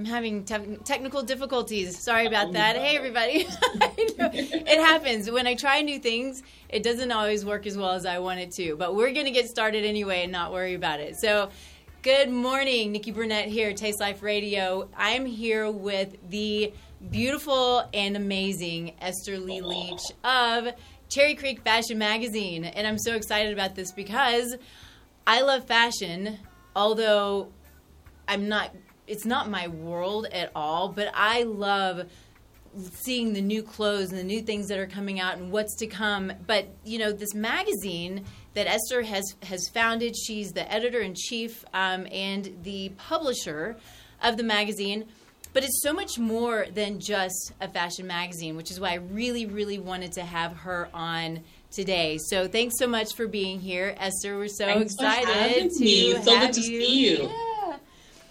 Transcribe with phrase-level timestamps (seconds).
[0.00, 1.98] I'm having te- technical difficulties.
[2.02, 2.74] Sorry about Oh, that.
[2.74, 3.46] Hey, everybody.
[3.74, 5.30] it happens.
[5.30, 8.50] When I try new things, it doesn't always work as well as I want it
[8.52, 8.76] to.
[8.76, 11.16] But we're going to get started anyway and not worry about it.
[11.20, 11.50] So,
[12.00, 12.92] good morning.
[12.92, 14.88] Nikki Burnett here, Taste Life Radio.
[14.96, 16.72] I'm here with the
[17.10, 20.68] beautiful and amazing Esther Lee Leach of
[21.10, 22.64] Cherry Creek Fashion Magazine.
[22.64, 24.56] And I'm so excited about this because
[25.26, 26.38] I love fashion,
[26.74, 27.48] although
[28.26, 28.74] I'm not
[29.10, 32.08] it's not my world at all, but I love
[32.92, 35.88] seeing the new clothes and the new things that are coming out and what's to
[35.88, 36.32] come.
[36.46, 41.64] But, you know, this magazine that Esther has has founded, she's the editor in chief
[41.74, 43.76] um, and the publisher
[44.22, 45.06] of the magazine.
[45.52, 49.46] But it's so much more than just a fashion magazine, which is why I really,
[49.46, 51.40] really wanted to have her on
[51.72, 52.18] today.
[52.28, 54.38] So thanks so much for being here, Esther.
[54.38, 56.12] We're so Thanks excited to me.
[56.22, 57.24] So have good to see you.
[57.24, 57.49] Yeah.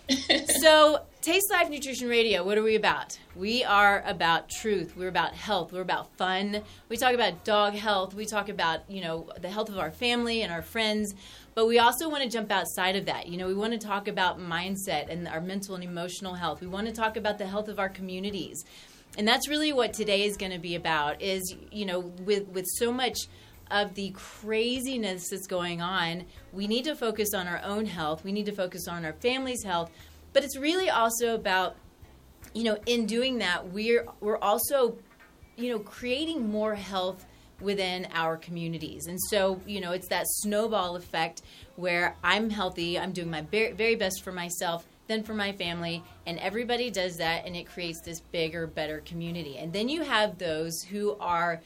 [0.62, 3.20] so, Taste Life Nutrition Radio, what are we about?
[3.36, 4.96] We are about truth.
[4.98, 5.72] We're about health.
[5.72, 6.64] We're about fun.
[6.88, 8.16] We talk about dog health.
[8.16, 11.14] We talk about, you know, the health of our family and our friends.
[11.54, 13.28] But we also want to jump outside of that.
[13.28, 16.60] You know, we want to talk about mindset and our mental and emotional health.
[16.60, 18.66] We want to talk about the health of our communities.
[19.16, 22.66] And that's really what today is going to be about is, you know, with with
[22.78, 23.18] so much
[23.72, 28.24] of the craziness that's going on, we need to focus on our own health.
[28.24, 29.92] We need to focus on our family's health.
[30.34, 31.76] But it's really also about,
[32.54, 34.98] you know, in doing that, we're we're also,
[35.56, 37.26] you know, creating more health
[37.62, 39.08] within our communities.
[39.08, 41.42] And so, you know, it's that snowball effect
[41.76, 46.04] where I'm healthy, I'm doing my very, very best for myself, then for my family,
[46.26, 49.58] and everybody does that, and it creates this bigger, better community.
[49.58, 51.62] And then you have those who are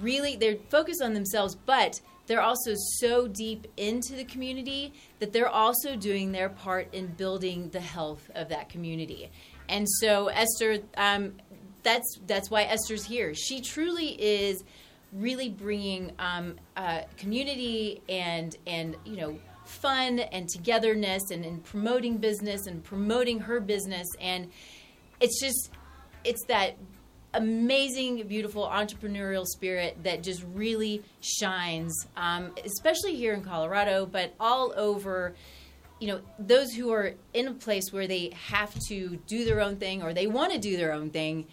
[0.00, 5.48] really they're focused on themselves but they're also so deep into the community that they're
[5.48, 9.30] also doing their part in building the health of that community.
[9.68, 11.34] And so esther um,
[11.82, 13.34] that's that's why esther's here.
[13.34, 14.64] She truly is
[15.12, 22.18] really bringing um, uh, community and and you know fun and togetherness and, and promoting
[22.18, 24.06] business and promoting her business.
[24.20, 24.50] And
[25.20, 25.70] it's just
[26.24, 26.76] it's that
[27.34, 34.72] amazing, beautiful entrepreneurial spirit that just really shines, um, especially here in Colorado, but all
[34.76, 35.34] over.
[36.00, 39.76] You know, those who are in a place where they have to do their own
[39.76, 41.46] thing or they want to do their own thing,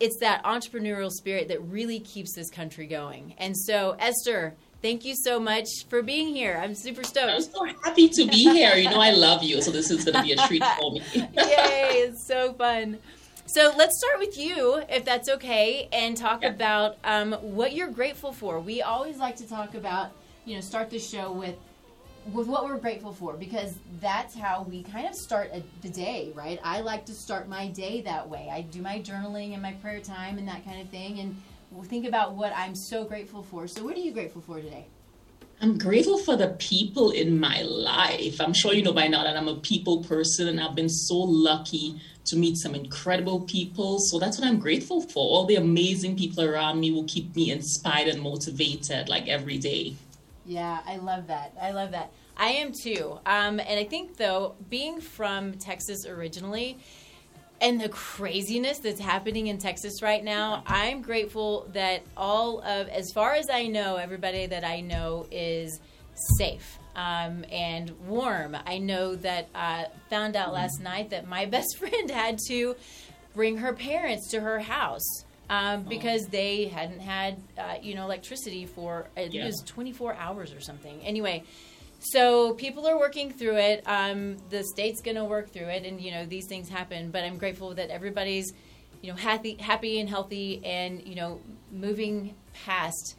[0.00, 3.34] it's that entrepreneurial spirit that really keeps this country going.
[3.38, 6.58] And so, Esther, thank you so much for being here.
[6.60, 7.32] I'm super stoked.
[7.32, 8.74] I'm so happy to be here.
[8.76, 11.02] You know, I love you, so this is going to be a treat for me.
[11.14, 12.98] Yay, it's so fun.
[13.46, 16.48] So let's start with you, if that's okay, and talk Yeah.
[16.48, 18.58] about um, what you're grateful for.
[18.60, 20.10] We always like to talk about,
[20.44, 21.56] you know, start the show with
[22.32, 26.32] with what we're grateful for because that's how we kind of start a, the day,
[26.34, 26.58] right?
[26.64, 28.48] I like to start my day that way.
[28.50, 31.40] I do my journaling and my prayer time and that kind of thing, and
[31.70, 33.68] we'll think about what I'm so grateful for.
[33.68, 34.86] So, what are you grateful for today?
[35.60, 38.40] I'm grateful for the people in my life.
[38.42, 41.16] I'm sure you know by now that I'm a people person and I've been so
[41.16, 43.98] lucky to meet some incredible people.
[43.98, 45.24] So that's what I'm grateful for.
[45.24, 49.94] All the amazing people around me will keep me inspired and motivated like every day.
[50.44, 51.54] Yeah, I love that.
[51.60, 52.12] I love that.
[52.36, 53.18] I am too.
[53.24, 56.78] Um, and I think, though, being from Texas originally
[57.60, 63.10] and the craziness that's happening in Texas right now, I'm grateful that all of, as
[63.12, 65.80] far as I know, everybody that I know is
[66.38, 66.78] safe.
[66.94, 68.56] Um, and warm.
[68.66, 72.74] I know that uh, found out last night that my best friend had to
[73.34, 75.04] bring her parents to her house
[75.50, 79.44] um, because they hadn't had uh, you know electricity for I think it Yeah.
[79.46, 80.98] was 24 hours or something.
[81.02, 81.44] Anyway,
[82.12, 83.82] so people are working through it.
[83.86, 87.10] Um, the state's going to work through it, and you know these things happen.
[87.10, 88.52] But I'm grateful that everybody's
[89.02, 93.16] you know happy, happy and healthy, and you know moving past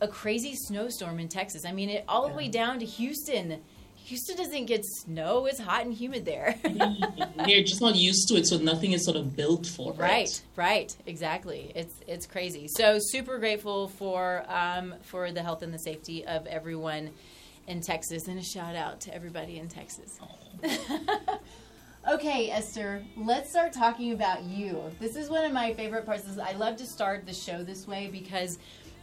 [0.00, 1.64] a crazy snowstorm in Texas.
[1.64, 3.62] I mean, it all the way down to Houston.
[3.96, 6.54] Houston doesn't get snow; it's hot and humid there.
[7.46, 9.98] They're just not used to it, so nothing is sort of built for it.
[9.98, 11.72] Right, right, exactly.
[11.74, 12.68] It's it's crazy.
[12.68, 17.10] So super grateful for um, for the health and the safety of everyone
[17.66, 20.18] in Texas, and a shout out to everybody in Texas.
[22.08, 24.82] okay, Esther, let's start talking about you.
[25.00, 26.24] This is one of my favorite parts.
[26.38, 28.58] I love to start the show this way because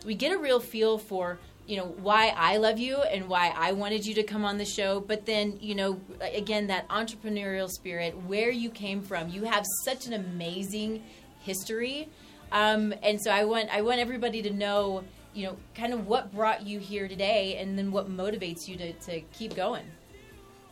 [0.05, 3.71] we get a real feel for you know why I love you and why I
[3.73, 8.17] wanted you to come on the show but then you know again that entrepreneurial spirit
[8.25, 11.03] where you came from you have such an amazing
[11.39, 12.09] history
[12.51, 15.03] um, and so I want I want everybody to know
[15.33, 18.93] you know kind of what brought you here today and then what motivates you to,
[18.93, 19.85] to keep going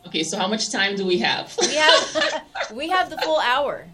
[0.06, 1.54] Okay, so how much time do we have?
[1.60, 2.42] we have
[2.74, 3.86] we have the full hour.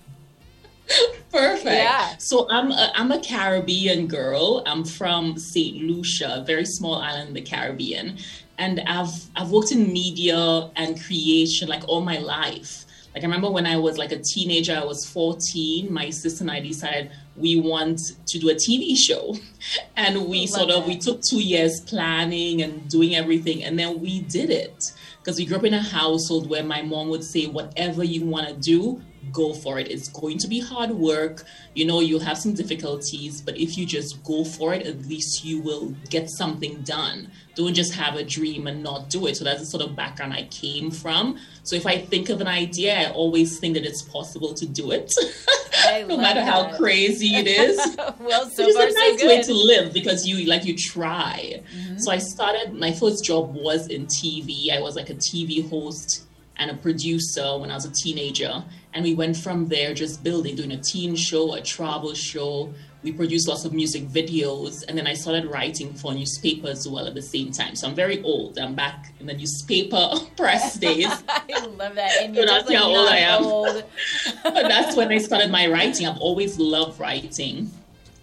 [1.32, 1.64] Perfect.
[1.64, 2.16] Yeah.
[2.18, 4.62] So I'm a, I'm a Caribbean girl.
[4.66, 5.82] I'm from St.
[5.82, 8.18] Lucia, a very small island in the Caribbean,
[8.58, 12.84] and I've I've worked in media and creation like all my life.
[13.12, 15.92] Like I remember when I was like a teenager, I was 14.
[15.92, 19.36] My sister and I decided we want to do a TV show,
[19.96, 20.88] and we sort of that.
[20.88, 25.44] we took two years planning and doing everything, and then we did it because we
[25.44, 29.02] grew up in a household where my mom would say, whatever you want to do,
[29.32, 29.90] go for it.
[29.90, 31.44] It's going to be hard work.
[31.74, 35.44] You know, you'll have some difficulties, but if you just go for it, at least
[35.44, 37.30] you will get something done.
[37.54, 39.36] Don't just have a dream and not do it.
[39.36, 41.38] So that's the sort of background I came from.
[41.62, 44.90] So if I think of an idea, I always think that it's possible to do
[44.90, 45.12] it,
[46.06, 46.44] no matter that.
[46.44, 47.76] how crazy it is.
[48.20, 51.62] well, so is a nice so way to live because you like you try.
[51.74, 51.98] Mm-hmm.
[51.98, 52.74] So I started.
[52.74, 54.70] My first job was in TV.
[54.70, 56.26] I was like a TV host
[56.58, 58.64] and a producer when I was a teenager.
[58.96, 62.72] And we went from there just building, doing a teen show, a travel show.
[63.02, 64.84] We produced lots of music videos.
[64.88, 67.76] And then I started writing for newspapers as well at the same time.
[67.76, 68.58] So I'm very old.
[68.58, 71.08] I'm back in the newspaper press days.
[71.28, 72.22] I love that.
[72.22, 73.44] And you're like how old I am.
[73.44, 73.84] Old.
[74.42, 76.06] but that's when I started my writing.
[76.06, 77.70] I've always loved writing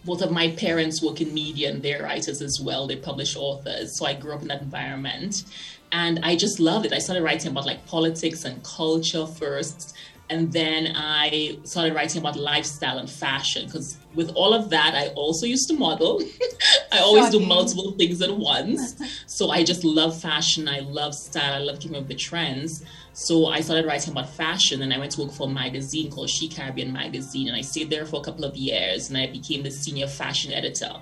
[0.05, 2.87] both of my parents work in media and they're writers as well.
[2.87, 3.97] They publish authors.
[3.97, 5.45] So I grew up in that environment
[5.93, 6.91] and I just loved it.
[6.91, 9.95] I started writing about like politics and culture first.
[10.29, 15.09] And then I started writing about lifestyle and fashion because with all of that, I
[15.09, 16.21] also used to model.
[16.91, 17.41] I always Shocking.
[17.41, 18.95] do multiple things at once.
[19.27, 20.67] so I just love fashion.
[20.67, 21.53] I love style.
[21.53, 22.83] I love keeping up with trends.
[23.11, 26.29] So I started writing about fashion and I went to work for a magazine called
[26.29, 27.47] She Caribbean Magazine.
[27.47, 30.53] And I stayed there for a couple of years and I became the senior fashion
[30.53, 30.93] editor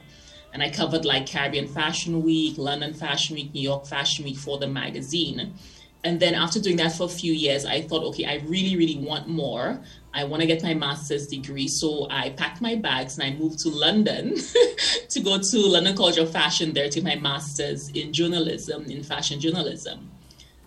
[0.54, 4.58] and I covered like Caribbean Fashion Week, London Fashion Week, New York Fashion Week for
[4.58, 5.54] the magazine.
[6.04, 8.98] And then after doing that for a few years, I thought, okay, I really, really
[8.98, 9.80] want more.
[10.14, 11.68] I want to get my master's degree.
[11.68, 14.36] So I packed my bags and I moved to London
[15.10, 19.40] to go to London College of Fashion there to my master's in journalism, in fashion
[19.40, 20.10] journalism.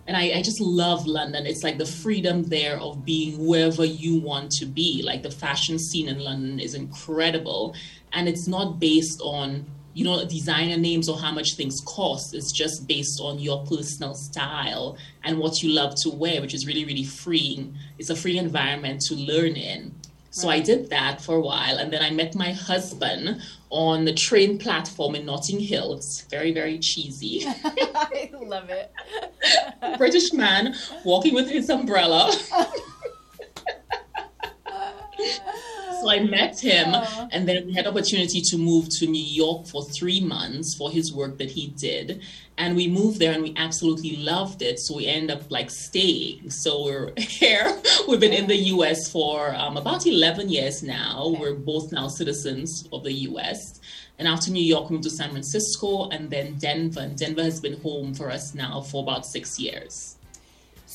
[0.07, 1.45] And I, I just love London.
[1.45, 5.01] It's like the freedom there of being wherever you want to be.
[5.03, 7.75] Like the fashion scene in London is incredible.
[8.13, 9.65] And it's not based on
[9.95, 12.35] you know, designer names or how much things cost.
[12.35, 16.67] It's just based on your personal style and what you love to wear, which is
[16.67, 17.73] really, really freeing.
[17.97, 19.95] It's a free environment to learn in.
[20.31, 20.49] So.
[20.49, 24.57] I did that for a while, and then I met my husband on the train
[24.57, 25.93] platform in Notting Hill.
[25.93, 27.45] It's very, very cheesy.
[27.63, 28.91] I love it.
[29.97, 30.75] British man
[31.05, 32.33] walking with his umbrella.
[36.01, 37.29] so I met him, Aww.
[37.31, 41.13] and then we had opportunity to move to New York for three months for his
[41.13, 42.21] work that he did.
[42.57, 44.79] And we moved there, and we absolutely loved it.
[44.79, 46.49] So we end up like staying.
[46.49, 47.81] So we're here.
[48.07, 49.11] We've been in the U.S.
[49.11, 51.23] for um, about eleven years now.
[51.25, 51.39] Okay.
[51.39, 53.81] We're both now citizens of the U.S.
[54.17, 57.01] And after New York, we moved to San Francisco, and then Denver.
[57.01, 60.14] And Denver has been home for us now for about six years.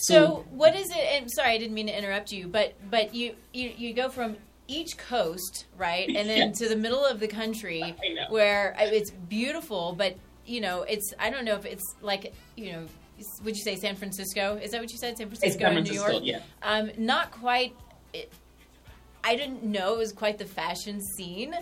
[0.00, 0.96] So, what is it?
[0.96, 4.36] And sorry, I didn't mean to interrupt you, but but you you, you go from
[4.66, 6.58] each coast, right, and then yes.
[6.58, 7.94] to the middle of the country,
[8.30, 10.16] where it's beautiful, but
[10.46, 12.86] you know, it's I don't know if it's like you know,
[13.44, 14.58] would you say San Francisco?
[14.62, 15.16] Is that what you said?
[15.16, 16.14] San Francisco and New York?
[16.22, 16.40] Yeah.
[16.62, 17.74] Um, not quite.
[18.12, 18.32] It,
[19.22, 21.54] I didn't know it was quite the fashion scene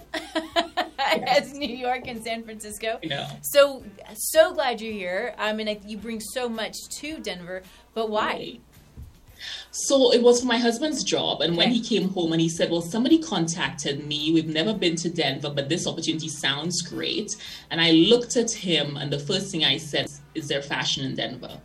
[0.99, 2.99] as New York and San Francisco.
[3.43, 3.83] So
[4.15, 5.35] so glad you're here.
[5.39, 7.63] I mean, you bring so much to Denver,
[7.95, 8.33] but why?
[8.33, 8.61] Right.
[9.71, 11.41] So it was for my husband's job.
[11.41, 11.59] And okay.
[11.59, 14.33] when he came home and he said, Well, somebody contacted me.
[14.33, 17.37] We've never been to Denver, but this opportunity sounds great.
[17.71, 21.15] And I looked at him, and the first thing I said, Is there fashion in
[21.15, 21.61] Denver?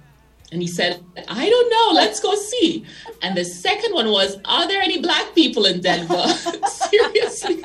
[0.54, 2.86] And he said, I don't know, let's go see.
[3.24, 6.28] And the second one was, Are there any black people in Denver?
[6.68, 7.64] Seriously.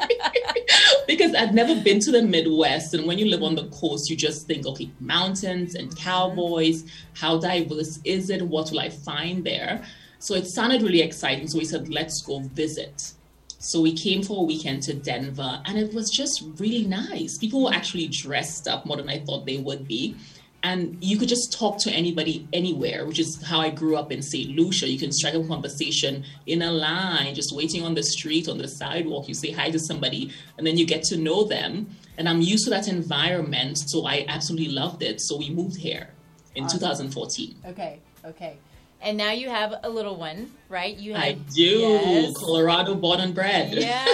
[1.07, 2.95] because I'd never been to the Midwest.
[2.95, 5.99] And when you live on the coast, you just think, okay, mountains and mm-hmm.
[5.99, 8.41] cowboys, how diverse is it?
[8.41, 9.85] What will I find there?
[10.19, 11.47] So it sounded really exciting.
[11.47, 13.13] So we said, let's go visit.
[13.59, 17.37] So we came for a weekend to Denver and it was just really nice.
[17.37, 20.17] People were actually dressed up more than I thought they would be.
[20.63, 24.23] And you could just talk to anybody anywhere, which is how I grew up in
[24.23, 24.51] St.
[24.57, 24.89] Lucia.
[24.89, 28.59] You can strike up a conversation in a line, just waiting on the street, on
[28.59, 29.29] the sidewalk.
[29.29, 31.89] You say hi to somebody, and then you get to know them.
[32.17, 35.21] And I'm used to that environment, so I absolutely loved it.
[35.21, 36.11] So we moved here
[36.57, 36.81] in awesome.
[36.81, 37.55] 2014.
[37.67, 38.59] Okay, okay.
[39.01, 40.97] And now you have a little one, right?
[40.97, 41.63] You have, I do.
[41.63, 42.37] Yes.
[42.37, 43.75] Colorado born and bred.
[43.75, 44.05] Yeah.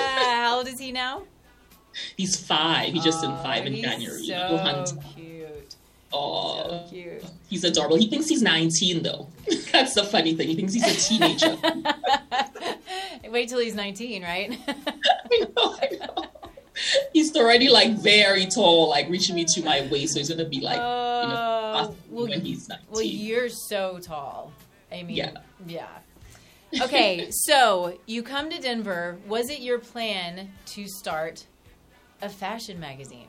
[0.44, 1.22] How old is he now?
[2.16, 2.92] He's five.
[2.92, 4.26] He just oh, turned five in oh, January.
[4.26, 4.84] So
[5.14, 5.34] cute.
[6.16, 7.25] Oh, so cute.
[7.49, 7.97] He's adorable.
[7.97, 9.28] He thinks he's 19, though.
[9.73, 10.49] That's the funny thing.
[10.49, 11.56] He thinks he's a teenager.
[13.30, 14.59] Wait till he's 19, right?
[14.68, 16.25] I know, I know.
[17.12, 20.14] He's already like very tall, like reaching me to my waist.
[20.14, 22.87] So he's gonna be like, oh, you know, oh, well, when he's 19.
[22.90, 24.52] well, you're so tall.
[24.92, 25.33] I mean, Yeah.
[25.66, 25.88] yeah.
[26.83, 29.18] Okay, so you come to Denver.
[29.28, 31.47] Was it your plan to start
[32.21, 33.28] a fashion magazine?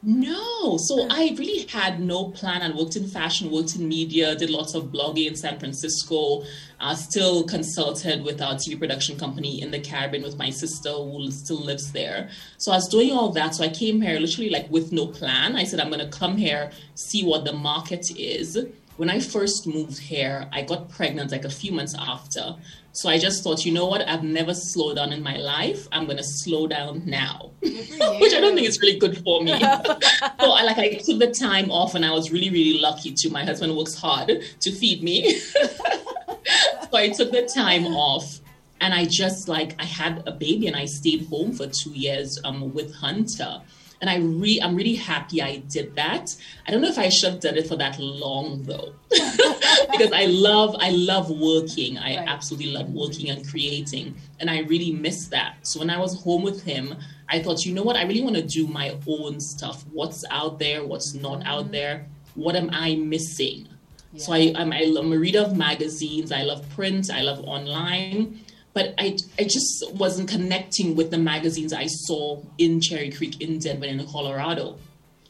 [0.00, 2.62] No, so I really had no plan.
[2.62, 6.44] I worked in fashion, worked in media, did lots of blogging in San Francisco.
[6.78, 11.32] Uh, still consulted with our TV production company in the Caribbean with my sister who
[11.32, 12.30] still lives there.
[12.58, 13.56] So I was doing all that.
[13.56, 15.56] So I came here literally like with no plan.
[15.56, 18.56] I said I'm going to come here, see what the market is.
[18.98, 22.56] When I first moved here, I got pregnant like a few months after.
[22.90, 24.02] So I just thought, you know what?
[24.08, 25.86] I've never slowed down in my life.
[25.92, 29.52] I'm going to slow down now, which I don't think is really good for me.
[29.60, 33.30] so I like I took the time off, and I was really really lucky too.
[33.30, 38.40] My husband works hard to feed me, so I took the time off.
[38.80, 42.40] And I just like I had a baby and I stayed home for two years
[42.44, 43.60] um, with Hunter
[44.00, 46.34] and I re I'm really happy I did that.
[46.66, 50.26] I don't know if I should have done it for that long though, because I
[50.26, 51.98] love I love working.
[51.98, 52.28] I Right.
[52.28, 55.56] absolutely love working and creating, and I really miss that.
[55.62, 56.94] So when I was home with him,
[57.28, 59.84] I thought, you know what, I really want to do my own stuff.
[59.92, 60.84] What's out there?
[60.84, 61.72] What's not out mm-hmm.
[61.72, 62.06] there?
[62.34, 63.68] What am I missing?
[64.16, 66.32] So I, I'm, I, am a reader of magazines.
[66.32, 67.10] I love print.
[67.12, 68.40] I love online.
[68.78, 73.58] But I, I just wasn't connecting with the magazines I saw in Cherry Creek, in
[73.58, 74.76] Denver, in Colorado.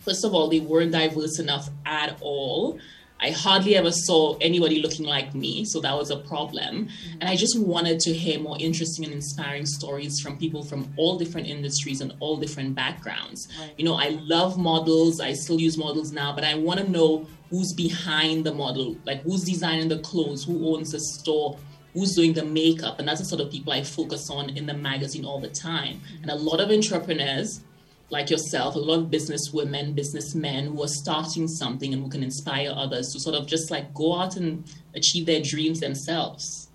[0.01, 2.79] First of all, they weren't diverse enough at all.
[3.19, 6.89] I hardly ever saw anybody looking like me, so that was a problem.
[6.89, 7.21] Mm-hmm.
[7.23, 11.17] And I just wanted to hear more interesting and inspiring stories from people from all
[11.17, 13.49] different industries and all different backgrounds.
[13.59, 13.73] Right.
[13.79, 17.27] You know, I love models, I still use models now, but I want to know
[17.49, 21.57] who's behind the model, like who's designing the clothes, who owns the store,
[21.95, 22.99] who's doing the makeup.
[22.99, 25.97] And that's the sort of people I focus on in the magazine all the time.
[25.97, 26.23] Mm-hmm.
[26.23, 27.63] And a lot of entrepreneurs
[28.11, 32.23] like yourself, a lot of business women, businessmen who are starting something and who can
[32.23, 34.65] inspire others to sort of just like go out and
[34.95, 36.69] achieve their dreams themselves.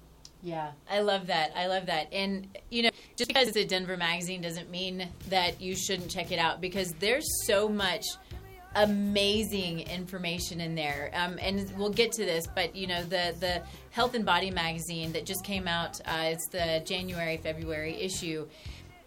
[0.43, 1.53] Yeah, I love that.
[1.55, 2.11] I love that.
[2.11, 6.31] And, you know, just because it's a Denver magazine doesn't mean that you shouldn't check
[6.31, 8.03] it out because there's so much
[8.75, 11.11] amazing information in there.
[11.13, 13.61] Um, and we'll get to this, but, you know, the, the
[13.91, 18.47] Health and Body magazine that just came out, uh, it's the January, February issue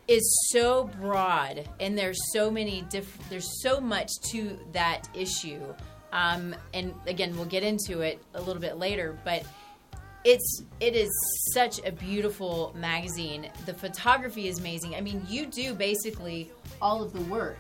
[0.09, 5.61] is so broad and there's so many different there's so much to that issue.
[6.13, 9.43] Um, and again we'll get into it a little bit later but
[10.25, 11.11] it's it is
[11.53, 13.51] such a beautiful magazine.
[13.65, 14.95] The photography is amazing.
[14.95, 17.59] I mean you do basically all of the work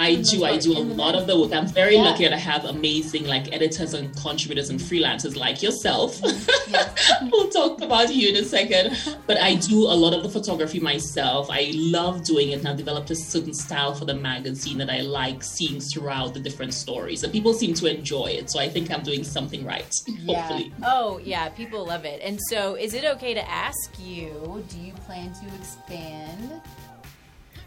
[0.00, 0.44] I do.
[0.44, 1.52] I do a lot of the work.
[1.52, 2.02] I'm very Yeah.
[2.02, 6.20] lucky that I have amazing like editors and contributors and freelancers like yourself.
[6.22, 7.12] Yes.
[7.32, 8.96] we'll talk about you in a second.
[9.26, 11.48] But I do a lot of the photography myself.
[11.50, 15.00] I love doing it and I've developed a certain style for the magazine that I
[15.00, 17.24] like seeing throughout the different stories.
[17.24, 18.50] And people seem to enjoy it.
[18.50, 19.92] So I think I'm doing something right.
[20.26, 20.72] Hopefully.
[20.84, 24.92] oh yeah people love it and so is it okay to ask you do you
[25.06, 26.60] plan to expand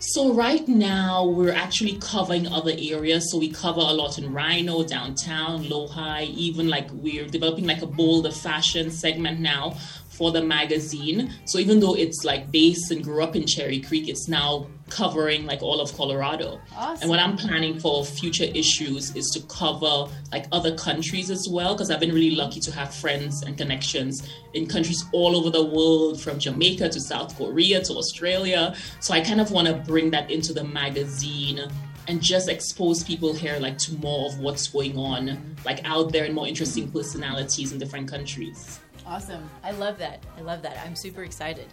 [0.03, 3.31] So right now we're actually covering other areas.
[3.31, 7.85] So we cover a lot in RiNo, downtown, Lohi, even like we're developing like a
[7.85, 9.77] Boulder fashion segment now
[10.21, 11.33] for the magazine.
[11.45, 15.47] So even though it's like based and grew up in Cherry Creek, it's now covering
[15.47, 16.61] like all of Colorado.
[16.75, 17.01] Awesome.
[17.01, 21.73] And what I'm planning for future issues is to cover like other countries as well,
[21.73, 25.63] because I've been really lucky to have friends and connections in countries all over the
[25.63, 28.75] world, from Jamaica to South Korea to Australia.
[28.99, 31.61] So I kind of want to bring that into the magazine
[32.07, 36.25] and just expose people here like to more of what's going on like out there
[36.25, 38.80] and more interesting personalities in different countries.
[39.11, 39.49] Awesome.
[39.61, 40.23] I love that.
[40.37, 40.77] I love that.
[40.85, 41.65] I'm super excited.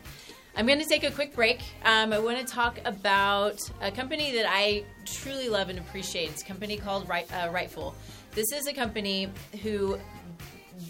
[0.57, 1.61] I'm going to take a quick break.
[1.85, 6.31] Um, I want to talk about a company that I truly love and appreciate.
[6.31, 7.95] It's a company called right, uh, Rightful.
[8.33, 9.31] This is a company
[9.63, 10.01] who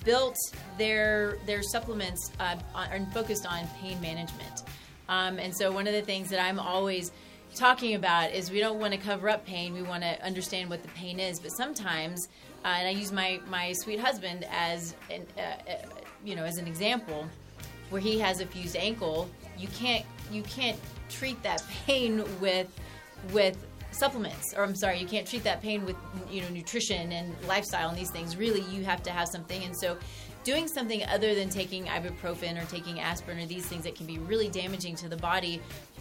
[0.06, 0.38] built
[0.78, 4.62] their their supplements uh, on, are focused on pain management.
[5.10, 7.12] Um, and so one of the things that I'm always
[7.54, 9.74] talking about is we don't want to cover up pain.
[9.74, 11.38] We want to understand what the pain is.
[11.40, 12.28] But sometimes,
[12.64, 15.74] uh, and I use my my sweet husband as an, uh, uh,
[16.24, 17.26] you know as an example,
[17.90, 19.28] where he has a fused ankle.
[19.58, 20.78] You can't you can't
[21.08, 22.68] treat that pain with
[23.32, 23.56] with
[23.90, 25.96] supplements or I'm sorry you can't treat that pain with
[26.30, 29.74] you know nutrition and lifestyle and these things really you have to have something and
[29.76, 29.96] so
[30.44, 34.18] doing something other than taking ibuprofen or taking aspirin or these things that can be
[34.18, 35.60] really damaging to the body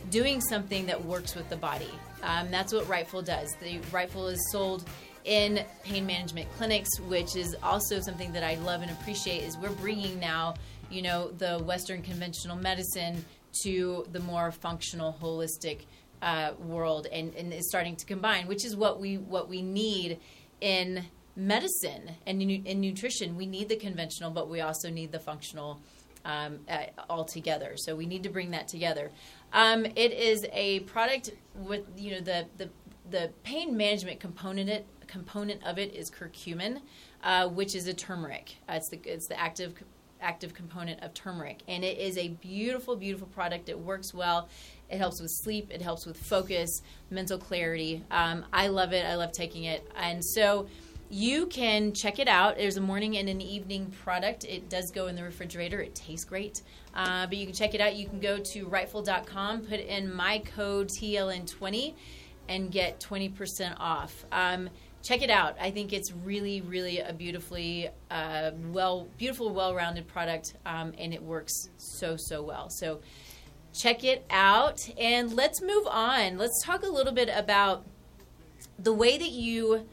[0.10, 1.92] doing something that works with the body
[2.24, 4.84] um, that's what rightful does the rightful is sold
[5.28, 9.44] in pain management clinics, which is also something that I love and appreciate.
[9.44, 10.56] Is we're bringing now,
[10.90, 13.24] you know, the Western conventional medicine
[13.64, 15.82] to the more functional, holistic
[16.22, 20.20] uh, world, and, and is starting to combine, which is what we what we need
[20.62, 23.36] in medicine and in nutrition.
[23.36, 25.82] We need the conventional, but we also need the functional
[26.24, 27.74] um, uh, all together.
[27.76, 29.12] So we need to bring that together.
[29.58, 32.70] Um, it is a product with you know the the
[33.10, 36.82] the pain management component it component of it is curcumin,
[37.24, 38.58] uh, which is a turmeric.
[38.70, 39.74] Uh, it's the it's the active
[40.22, 43.68] active component of turmeric, and it is a beautiful, beautiful product.
[43.68, 44.48] It works well.
[44.92, 45.72] It helps with sleep.
[45.72, 48.04] It helps with focus, mental clarity.
[48.12, 49.08] Um, I love it.
[49.08, 50.68] I love taking it, and so
[51.10, 52.58] you can check it out.
[52.58, 54.44] There's a morning and an evening product.
[54.44, 55.80] It does go in the refrigerator.
[55.80, 56.62] It tastes great.
[56.94, 57.96] Uh, but you can check it out.
[57.96, 61.94] You can go to rightful.com, put in my code TLN20,
[62.50, 64.26] and get 20% off.
[64.32, 64.70] Um,
[65.02, 65.56] check it out.
[65.62, 71.24] I think it's really, really a beautifully uh, well, beautiful, well-rounded product, um, and it
[71.24, 72.70] works so, so well.
[72.70, 73.00] So
[73.74, 76.38] check it out, and let's move on.
[76.38, 77.86] Let's talk a little bit about
[78.80, 79.88] the way that you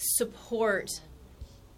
[0.00, 0.90] support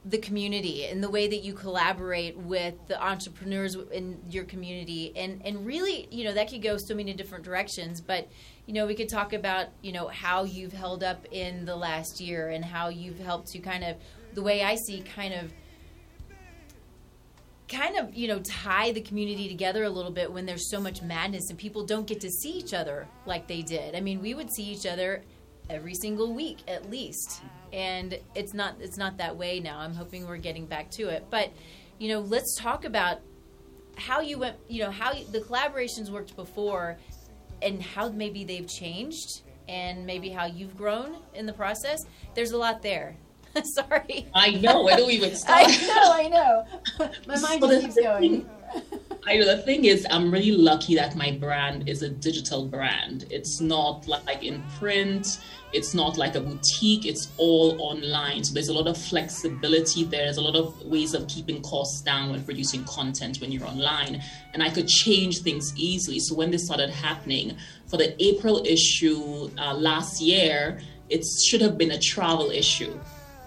[0.04, 5.40] the community and the way that you collaborate with the entrepreneurs in your community and
[5.44, 8.28] and really you know that could go so many different directions but
[8.66, 12.20] you know we could talk about you know how you've held up in the last
[12.20, 13.96] year and how you've helped to kind of
[14.34, 15.52] the way I see kind of
[17.68, 21.00] kind of you know tie the community together a little bit when there's so much
[21.00, 23.94] madness and people don't get to see each other like they did.
[23.94, 25.22] I mean, we would see each other
[25.72, 29.78] every single week at least and it's not it's not that way now.
[29.78, 31.26] I'm hoping we're getting back to it.
[31.30, 31.52] But
[31.98, 33.20] you know, let's talk about
[33.96, 34.56] how you went.
[34.68, 36.98] You know, how you, the collaborations worked before,
[37.62, 42.04] and how maybe they've changed, and maybe how you've grown in the process.
[42.34, 43.16] There's a lot there.
[43.64, 44.26] Sorry.
[44.34, 44.82] I know.
[44.82, 45.66] Where do we even start?
[45.66, 46.12] I know.
[46.12, 47.10] I know.
[47.26, 48.48] My mind keeps going.
[49.24, 53.26] I the thing is, I'm really lucky that my brand is a digital brand.
[53.30, 55.38] It's not like in print.
[55.72, 57.06] It's not like a boutique.
[57.06, 58.42] It's all online.
[58.42, 60.24] So there's a lot of flexibility there.
[60.24, 64.20] There's a lot of ways of keeping costs down when producing content when you're online.
[64.54, 66.18] And I could change things easily.
[66.18, 67.56] So when this started happening
[67.86, 72.98] for the April issue uh, last year, it should have been a travel issue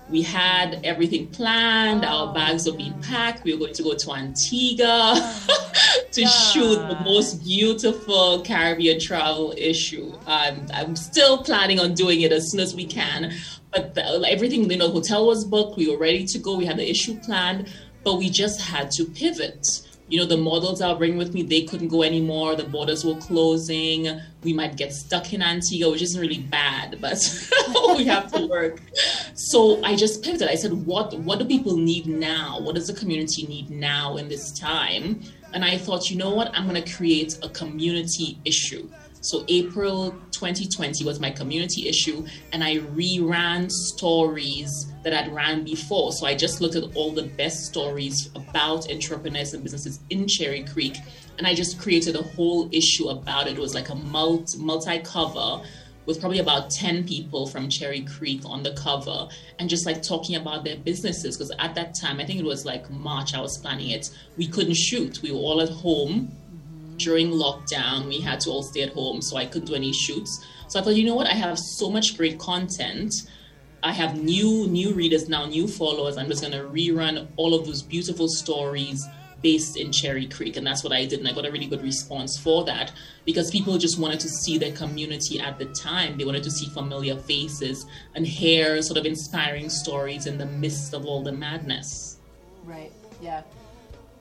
[0.09, 2.05] we had everything planned.
[2.05, 3.43] Our bags were being packed.
[3.43, 5.15] We were going to go to Antigua
[6.11, 6.27] to yeah.
[6.27, 10.13] shoot the most beautiful Caribbean travel issue.
[10.27, 13.33] Um, I'm still planning on doing it as soon as we can.
[13.71, 15.77] But the, everything, you know, hotel was booked.
[15.77, 16.55] We were ready to go.
[16.55, 19.65] We had the issue planned, but we just had to pivot
[20.07, 22.55] you know, the models I'll bring with me, they couldn't go anymore.
[22.55, 24.21] The borders were closing.
[24.43, 27.17] We might get stuck in Antigua, which isn't really bad, but
[27.97, 28.81] we have to work.
[29.33, 30.47] So I just pivoted.
[30.47, 32.59] I said, what what do people need now?
[32.59, 35.21] What does the community need now in this time?
[35.53, 36.51] And I thought, you know what?
[36.53, 38.89] I'm going to create a community issue.
[39.21, 46.11] So April 2020 was my community issue, and I reran stories that I'd ran before.
[46.11, 50.65] So I just looked at all the best stories about entrepreneurs and businesses in Cherry
[50.65, 50.97] Creek,
[51.37, 53.53] and I just created a whole issue about it.
[53.53, 55.63] It was like a multi multi cover
[56.07, 59.27] with probably about 10 people from Cherry Creek on the cover
[59.59, 61.37] and just like talking about their businesses.
[61.37, 64.09] Because at that time, I think it was like March, I was planning it.
[64.37, 66.97] We couldn't shoot, we were all at home mm-hmm.
[66.97, 70.45] during lockdown, we had to all stay at home, so I couldn't do any shoots.
[70.67, 71.27] So I thought, you know what?
[71.27, 73.13] I have so much great content.
[73.85, 76.17] I have new new readers now, new followers.
[76.17, 79.07] I'm just gonna rerun all of those beautiful stories
[79.43, 81.83] based in Cherry Creek, and that's what I did, and I got a really good
[81.83, 82.91] response for that
[83.25, 86.17] because people just wanted to see their community at the time.
[86.17, 90.95] They wanted to see familiar faces and hear sort of inspiring stories in the midst
[90.95, 92.17] of all the madness.
[92.63, 92.91] Right.
[93.21, 93.43] Yeah.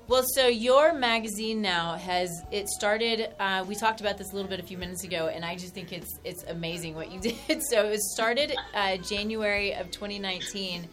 [0.07, 3.31] Well, so your magazine now has it started.
[3.41, 5.73] Uh, we talked about this a little bit a few minutes ago, and I just
[5.73, 7.63] think it's it's amazing what you did.
[7.71, 10.87] So it started uh, January of 2019,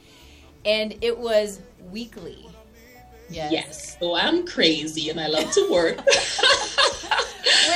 [0.65, 1.59] and it was
[1.91, 2.47] weekly.
[3.29, 3.51] Yes.
[3.51, 3.97] yes.
[3.99, 5.97] So I'm crazy, and I love to work.
[6.05, 6.05] With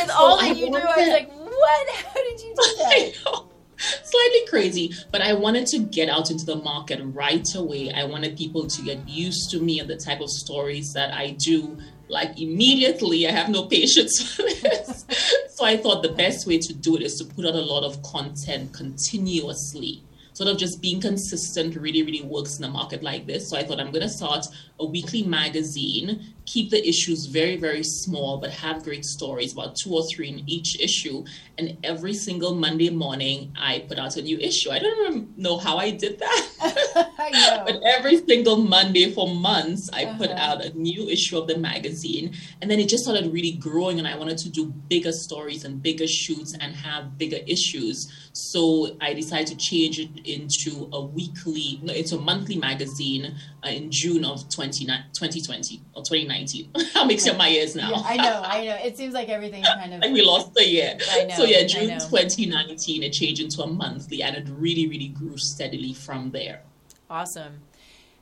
[0.07, 1.89] so all that I you do, I was like, "What?
[1.95, 3.45] How did you do that?"
[4.03, 7.91] slightly crazy, but I wanted to get out into the market right away.
[7.91, 11.31] I wanted people to get used to me and the type of stories that I
[11.31, 11.77] do.
[12.07, 15.05] Like immediately, I have no patience for this.
[15.49, 17.83] so I thought the best way to do it is to put out a lot
[17.83, 20.03] of content continuously.
[20.35, 23.47] Sort of just being consistent really, really works in a market like this.
[23.47, 24.45] So I thought I'm going to start
[24.81, 29.93] a weekly magazine, keep the issues very, very small, but have great stories, about two
[29.93, 31.23] or three in each issue.
[31.57, 34.71] And every single Monday morning, I put out a new issue.
[34.71, 36.47] I don't even know how I did that.
[37.17, 40.17] I but every single Monday for months, I uh-huh.
[40.17, 42.33] put out a new issue of the magazine.
[42.61, 45.81] And then it just started really growing, and I wanted to do bigger stories and
[45.81, 48.11] bigger shoots and have bigger issues.
[48.33, 53.35] So I decided to change it into a weekly, no, it's a monthly magazine
[53.65, 56.71] uh, in June of 20, 2020 or 2019.
[56.95, 57.91] I'm mixing up my years now.
[57.91, 58.75] Yeah, I know, I know.
[58.75, 60.97] It seems like everything's kind of like we lost a year.
[61.11, 61.35] I know.
[61.35, 65.93] So yeah, June 2019 it changed into a monthly, and it really, really grew steadily
[65.93, 66.61] from there.
[67.09, 67.61] Awesome.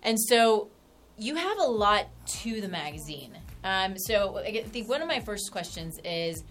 [0.02, 0.70] And so
[1.18, 3.38] you have a lot to the magazine.
[3.64, 6.44] Um, so I think one of my first questions is,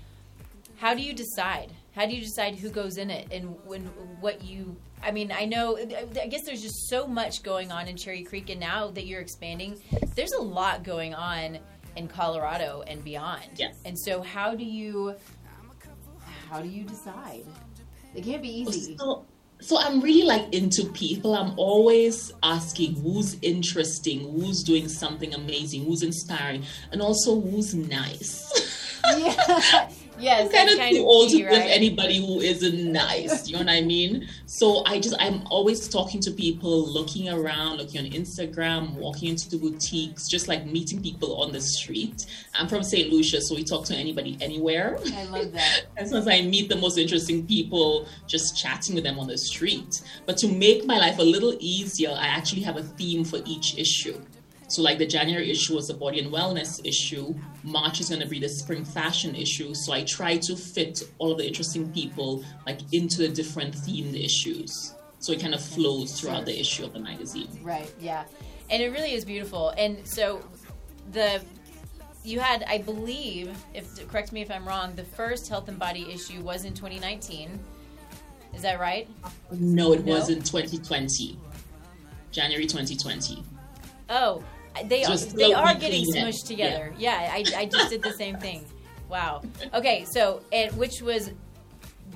[0.76, 1.72] how do you decide?
[1.94, 3.83] How do you decide who goes in it and when
[4.20, 4.76] what you?
[5.02, 5.76] I mean, I know.
[5.76, 9.20] I guess there's just so much going on in Cherry Creek, and now that you're
[9.20, 9.78] expanding,
[10.14, 11.59] there's a lot going on
[11.96, 13.42] in Colorado and beyond.
[13.57, 13.76] Yes.
[13.85, 15.14] And so, how do you?
[16.48, 17.44] How do you decide?
[18.14, 18.96] It can't be easy.
[18.98, 19.26] So,
[19.61, 21.35] so I'm really like into people.
[21.35, 29.00] I'm always asking who's interesting, who's doing something amazing, who's inspiring, and also who's nice.
[29.18, 29.88] yeah.
[30.22, 31.70] Yes, I'm kind of too old to right?
[31.70, 33.48] anybody who isn't nice.
[33.48, 34.28] You know what I mean?
[34.46, 39.50] So I just I'm always talking to people, looking around, looking on Instagram, walking into
[39.50, 42.26] the boutiques, just like meeting people on the street.
[42.54, 43.12] I'm from St.
[43.12, 44.98] Lucia, so we talk to anybody anywhere.
[45.14, 45.82] I love that.
[45.96, 49.38] as soon as I meet the most interesting people, just chatting with them on the
[49.38, 50.02] street.
[50.24, 53.76] But to make my life a little easier, I actually have a theme for each
[53.76, 54.20] issue.
[54.72, 57.35] So, like the January issue was the body and wellness issue.
[57.62, 59.74] March is going to be the spring fashion issue.
[59.74, 64.18] So, I try to fit all of the interesting people like into the different themed
[64.18, 64.94] issues.
[65.18, 67.50] So it kind of flows throughout the issue of the magazine.
[67.62, 67.92] Right.
[68.00, 68.24] Yeah,
[68.70, 69.74] and it really is beautiful.
[69.76, 70.42] And so
[71.12, 71.44] the
[72.24, 76.11] you had, I believe, if correct me if I'm wrong, the first health and body
[76.11, 77.61] issue was in 2019.
[78.54, 79.06] Is that right?
[79.50, 80.14] No, it no?
[80.14, 81.38] was in 2020.
[82.30, 83.44] January 2020.
[84.08, 84.42] Oh,
[84.85, 86.92] they are, they are getting smushed together.
[86.98, 88.64] Yeah, yeah I, I just did the same thing.
[89.08, 89.42] Wow.
[89.74, 91.30] Okay, so and which was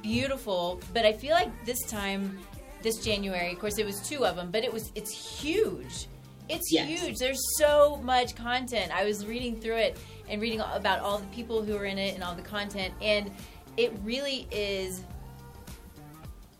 [0.03, 2.39] beautiful, but I feel like this time,
[2.83, 6.09] this January, of course, it was two of them, but it was it's huge.
[6.49, 6.89] It's yes.
[6.89, 7.19] huge.
[7.19, 8.93] There's so much content.
[8.95, 12.15] I was reading through it and reading about all the people who are in it
[12.15, 13.31] and all the content, and
[13.77, 15.03] it really is.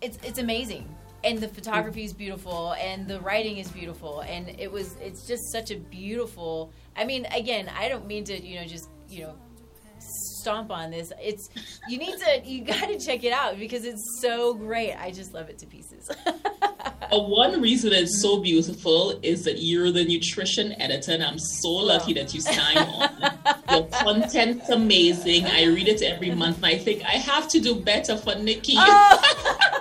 [0.01, 0.87] It's it's amazing
[1.27, 5.51] and the photography is beautiful and the writing is beautiful and it was it's just
[5.51, 9.35] such a beautiful i mean again i don't mean to you know just you know
[10.47, 11.11] stomp on this.
[11.21, 11.49] It's
[11.89, 14.93] you need to you got to check it out because it's so great.
[14.93, 16.09] I just love it to pieces.
[17.09, 21.69] Uh, one reason it's so beautiful is that you're the nutrition editor and i'm so
[21.69, 23.09] lucky that you signed on.
[23.71, 25.45] Your content's amazing.
[25.45, 28.73] I read it every month and i think i have to do better for nikki.
[28.75, 29.73] Oh.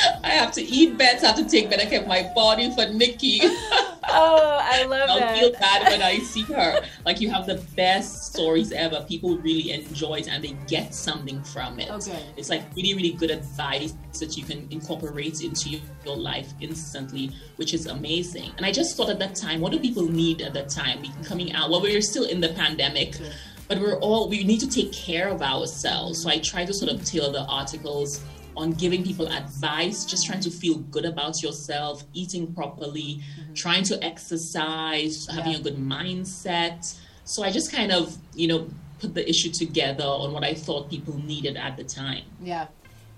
[0.24, 1.24] I have to eat better.
[1.24, 3.40] I have to take better care of my body for Nikki.
[3.42, 5.34] oh, I love I'll that.
[5.34, 6.80] I feel bad when I see her.
[7.04, 9.04] Like you have the best stories ever.
[9.08, 11.90] People really enjoy it and they get something from it.
[11.90, 12.24] Okay.
[12.36, 17.74] It's like really, really good advice that you can incorporate into your life instantly, which
[17.74, 18.50] is amazing.
[18.56, 21.04] And I just thought at that time, what do people need at that time?
[21.24, 23.16] Coming out, well, we're still in the pandemic.
[23.16, 23.32] Okay.
[23.68, 26.24] But we're all we need to take care of ourselves.
[26.24, 28.20] So I try to sort of tailor the articles
[28.60, 33.54] on giving people advice, just trying to feel good about yourself, eating properly, mm-hmm.
[33.54, 35.58] trying to exercise, having yeah.
[35.58, 36.98] a good mindset.
[37.24, 38.68] So I just kind of, you know,
[38.98, 42.24] put the issue together on what I thought people needed at the time.
[42.42, 42.66] Yeah.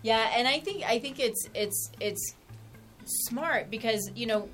[0.02, 2.34] Yeah, and I think I think it's it's it's
[3.04, 4.48] smart because, you know,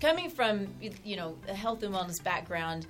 [0.00, 0.66] coming from
[1.02, 2.86] you know, a health and wellness background,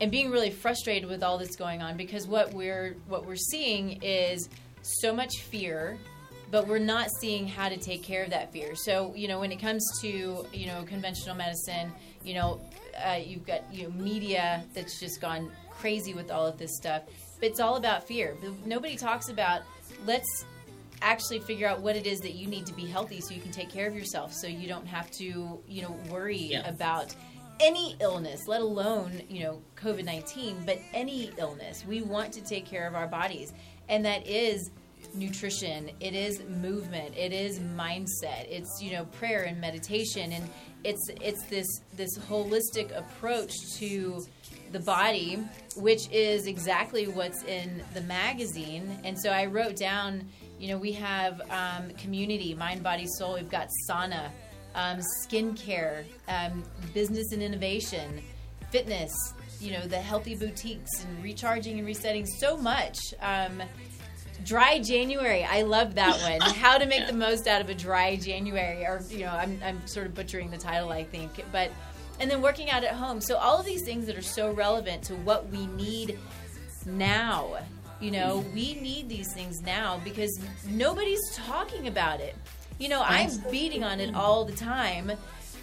[0.00, 4.00] and being really frustrated with all that's going on because what we're what we're seeing
[4.00, 4.48] is
[4.82, 5.98] so much fear
[6.52, 8.76] but we're not seeing how to take care of that fear.
[8.76, 11.90] So, you know, when it comes to, you know, conventional medicine,
[12.22, 12.60] you know,
[13.04, 17.04] uh, you've got, you know, media that's just gone crazy with all of this stuff.
[17.40, 18.36] But it's all about fear.
[18.66, 19.62] Nobody talks about,
[20.04, 20.44] let's
[21.00, 23.50] actually figure out what it is that you need to be healthy so you can
[23.50, 26.68] take care of yourself so you don't have to, you know, worry yeah.
[26.68, 27.14] about
[27.60, 31.82] any illness, let alone, you know, COVID 19, but any illness.
[31.86, 33.54] We want to take care of our bodies.
[33.88, 34.70] And that is
[35.14, 40.48] nutrition it is movement it is mindset it's you know prayer and meditation and
[40.84, 44.24] it's it's this this holistic approach to
[44.72, 45.38] the body
[45.76, 50.26] which is exactly what's in the magazine and so i wrote down
[50.62, 53.34] You know, we have um, community, mind, body, soul.
[53.34, 54.30] We've got sauna,
[54.76, 56.62] um, skincare, um,
[56.94, 58.22] business and innovation,
[58.70, 59.10] fitness.
[59.60, 62.26] You know, the healthy boutiques and recharging and resetting.
[62.26, 62.96] So much.
[63.20, 63.60] Um,
[64.44, 65.44] dry January.
[65.44, 66.40] I love that one.
[66.54, 69.86] How to make the most out of a dry January, or you know, I'm I'm
[69.86, 71.70] sort of butchering the title, I think, but
[72.20, 73.20] and then working out at home.
[73.20, 76.18] So all of these things that are so relevant to what we need
[76.86, 77.58] now.
[78.00, 82.34] You know, we need these things now because nobody's talking about it.
[82.78, 85.06] You know, I'm beating on it all the time.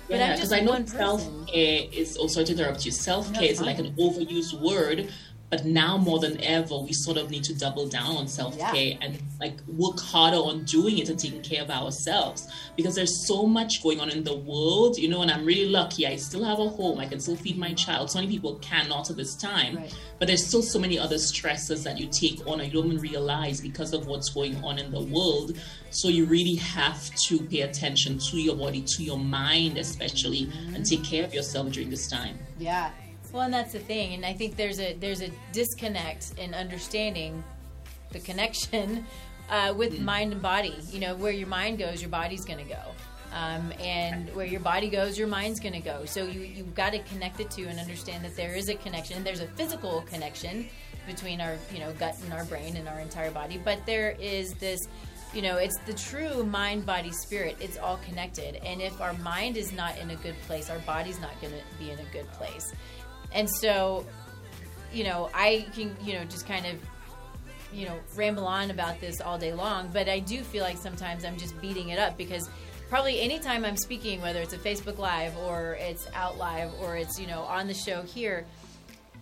[0.08, 2.92] But yeah, I'm just I know self care is also to interrupt you.
[2.92, 5.12] Self care No, is like an overused word,
[5.50, 8.98] but now more than ever, we sort of need to double down on self care
[9.02, 13.46] and like work harder on doing it and taking care of ourselves because there's so
[13.46, 15.22] much going on in the world, you know.
[15.22, 17.00] And I'm really lucky; I still have a home.
[17.00, 18.12] I can still feed my child.
[18.12, 19.96] So many people cannot at this time, Right.
[20.20, 23.02] but there's still so many other stresses that you take on and you don't even
[23.02, 25.58] realize because of what's going on in the world.
[25.90, 30.52] So you really have to pay attention to your body, to your mind, especially, and
[30.52, 30.84] mm-hmm.
[30.84, 32.38] take care of yourself during this time.
[32.60, 32.92] Yeah.
[33.32, 37.44] Well, and that's the thing, and I think there's a there's a disconnect in understanding
[38.12, 39.06] the connection
[39.50, 40.76] uh, with mind and body.
[40.90, 42.82] You know, where your mind goes, your body's going to go,
[43.32, 46.06] um, and where your body goes, your mind's going to go.
[46.06, 49.18] So you you've got to connect the two and understand that there is a connection.
[49.18, 50.68] And There's a physical connection
[51.06, 54.54] between our you know gut and our brain and our entire body, but there is
[54.56, 54.80] this.
[55.32, 57.56] You know, it's the true mind, body, spirit.
[57.60, 58.56] It's all connected.
[58.66, 61.62] And if our mind is not in a good place, our body's not going to
[61.78, 62.74] be in a good place.
[63.34, 64.06] And so,
[64.94, 66.76] you know, I can, you know, just kind of,
[67.74, 71.24] you know, ramble on about this all day long, but I do feel like sometimes
[71.24, 72.50] I'm just beating it up because
[72.90, 77.20] probably anytime I'm speaking, whether it's a Facebook Live or it's out live or it's,
[77.20, 78.46] you know, on the show here,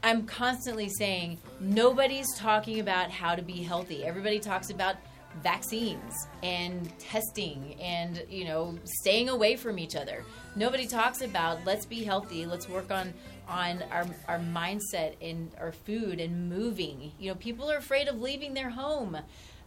[0.04, 4.06] I'm constantly saying nobody's talking about how to be healthy.
[4.06, 4.96] Everybody talks about
[5.44, 10.24] vaccines and testing and you know staying away from each other.
[10.56, 12.46] Nobody talks about let's be healthy.
[12.46, 13.14] Let's work on
[13.48, 17.12] on our our mindset and our food and moving.
[17.20, 19.16] You know, people are afraid of leaving their home.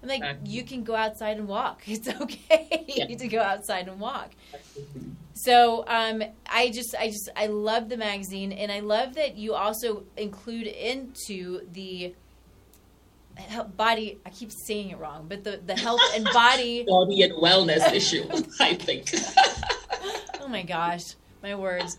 [0.03, 0.51] I'm like, Exactly.
[0.51, 1.83] you can go outside and walk.
[1.87, 3.07] It's okay Yeah.
[3.16, 4.31] to go outside and walk.
[5.35, 9.55] So um, I just, I just, I love the magazine, and I love that you
[9.55, 12.14] also include into the
[13.38, 14.19] he- body.
[14.27, 16.85] I keep saying it wrong, but the the health and body.
[16.87, 18.25] Body and wellness issue,
[18.61, 19.11] I think.
[20.40, 21.03] Oh my gosh,
[21.43, 21.97] my words.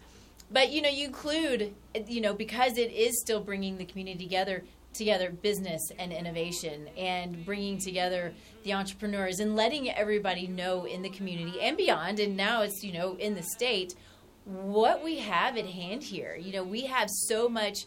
[0.52, 1.74] But you know, you include,
[2.08, 7.46] you know, because it is still bringing the community together, together, business and innovation, and
[7.46, 8.34] bringing together
[8.64, 12.20] the entrepreneurs and letting everybody know in the community and beyond.
[12.20, 13.96] And now it's you know in the state
[14.46, 16.36] what we have at hand here.
[16.36, 17.86] You know, we have so much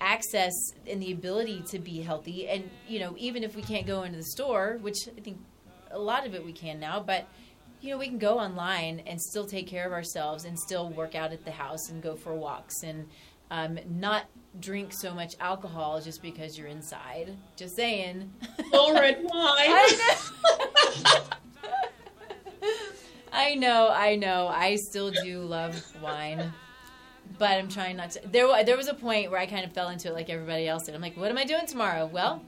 [0.00, 0.52] access
[0.88, 4.18] and the ability to be healthy, and you know, even if we can't go into
[4.18, 5.38] the store, which I think
[5.92, 7.28] a lot of it we can now, but
[7.82, 11.14] you know, we can go online and still take care of ourselves and still work
[11.16, 13.08] out at the house and go for walks and
[13.50, 14.26] um, not
[14.60, 17.36] drink so much alcohol just because you're inside.
[17.56, 18.32] Just saying.
[18.72, 19.30] No red wine.
[19.34, 20.16] I
[21.04, 21.22] know.
[23.32, 24.48] I know, I know.
[24.48, 26.52] I still do love wine,
[27.38, 28.20] but I'm trying not to.
[28.28, 30.84] There, there was a point where I kind of fell into it like everybody else
[30.84, 30.94] did.
[30.94, 32.06] I'm like, what am I doing tomorrow?
[32.06, 32.42] Well,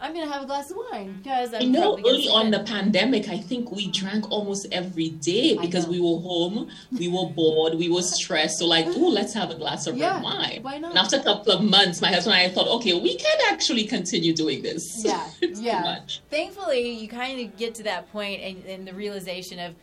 [0.00, 3.36] I'm gonna have a glass of wine because I'm know early on the pandemic, I
[3.36, 8.02] think we drank almost every day because we were home, we were bored, we were
[8.02, 8.58] stressed.
[8.58, 10.58] So, like, oh, let's have a glass of Yeah, red wine.
[10.62, 10.90] why not?
[10.90, 13.84] And after a couple of months, my husband and I thought, okay, we can actually
[13.84, 15.04] continue doing this.
[15.10, 15.80] Yeah, it's yeah.
[15.82, 16.20] much.
[16.30, 19.74] thankfully you kind of get to that point and, and the realization of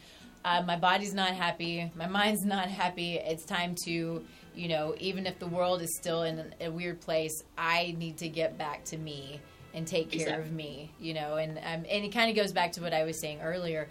[0.46, 4.24] uh, my body's not happy my mind's not happy it's time to
[4.56, 8.30] you know even if the world is still in a weird place i need to
[8.30, 9.42] get back to me
[9.78, 12.72] and take care of me you know and um, and it kind of goes back
[12.74, 13.88] to what i was saying earlier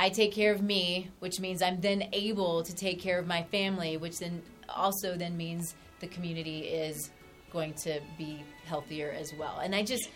[0.00, 3.42] I take care of me, which means I'm then able to take care of my
[3.42, 7.10] family, which then also then means the community is
[7.50, 9.58] going to be healthier as well.
[9.58, 10.08] And I just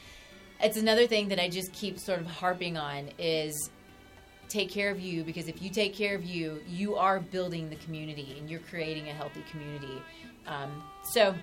[0.61, 3.71] it's another thing that I just keep sort of harping on is
[4.49, 7.77] take care of you because if you take care of you, you are building the
[7.77, 10.01] community and you're creating a healthy community.
[10.47, 11.35] Um, so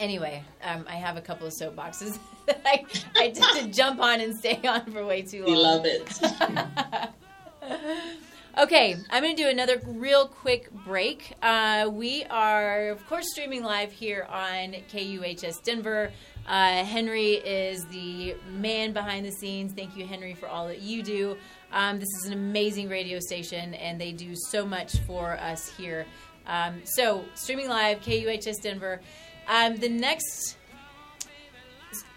[0.00, 2.84] anyway, um, I have a couple of soapboxes that I,
[3.16, 5.52] I tend to jump on and stay on for way too long.
[5.52, 7.10] We love it.
[8.58, 11.32] Okay, I'm going to do another real quick break.
[11.40, 16.10] Uh, we are, of course, streaming live here on KUHS Denver.
[16.44, 19.74] Uh, Henry is the man behind the scenes.
[19.74, 21.36] Thank you, Henry, for all that you do.
[21.70, 26.04] Um, this is an amazing radio station, and they do so much for us here.
[26.48, 29.00] Um, so, streaming live, KUHS Denver.
[29.48, 30.58] Um, the next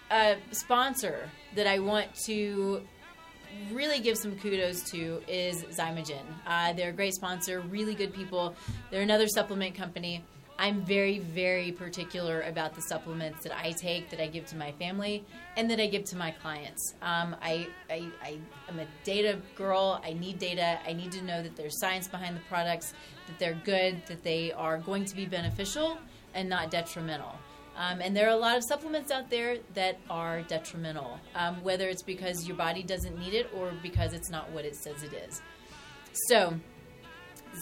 [0.09, 2.81] uh, sponsor that I want to
[3.71, 6.23] really give some kudos to is Xymogen.
[6.45, 8.53] Uh, they're a great sponsor, really good people.
[8.89, 10.23] They're another supplement company.
[10.59, 14.73] I'm very, very particular about the supplements that I take, that I give to my
[14.73, 16.93] family, and that I give to my clients.
[17.01, 18.37] Um, I, I, I
[18.69, 20.01] am a data girl.
[20.03, 20.79] I need data.
[20.85, 22.93] I need to know that there's science behind the products,
[23.27, 25.97] that they're good, that they are going to be beneficial
[26.33, 27.35] and not detrimental.
[27.77, 31.87] Um, and there are a lot of supplements out there that are detrimental, um, whether
[31.87, 35.13] it's because your body doesn't need it or because it's not what it says it
[35.13, 35.41] is.
[36.27, 36.53] So,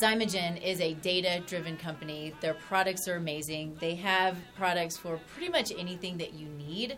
[0.01, 2.33] Xymogen is a data driven company.
[2.41, 3.77] Their products are amazing.
[3.79, 6.97] They have products for pretty much anything that you need.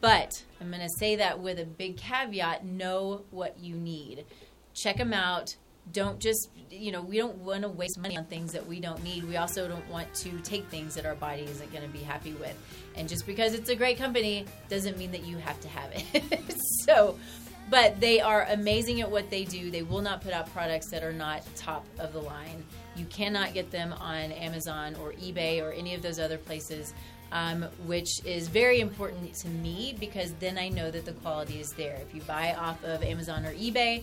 [0.00, 4.24] But I'm going to say that with a big caveat know what you need.
[4.74, 5.56] Check them out.
[5.92, 9.02] Don't just, you know, we don't want to waste money on things that we don't
[9.02, 9.24] need.
[9.24, 12.32] We also don't want to take things that our body isn't going to be happy
[12.34, 12.56] with.
[12.96, 16.54] And just because it's a great company doesn't mean that you have to have it.
[16.84, 17.16] so,
[17.70, 19.70] but they are amazing at what they do.
[19.70, 22.64] They will not put out products that are not top of the line.
[22.96, 26.94] You cannot get them on Amazon or eBay or any of those other places,
[27.30, 31.72] um, which is very important to me because then I know that the quality is
[31.72, 31.96] there.
[31.96, 34.02] If you buy off of Amazon or eBay,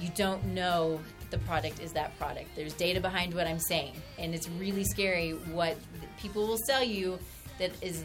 [0.00, 1.00] you don't know
[1.30, 2.50] the product is that product.
[2.54, 5.76] There's data behind what I'm saying, and it's really scary what
[6.18, 7.18] people will sell you
[7.58, 8.04] that is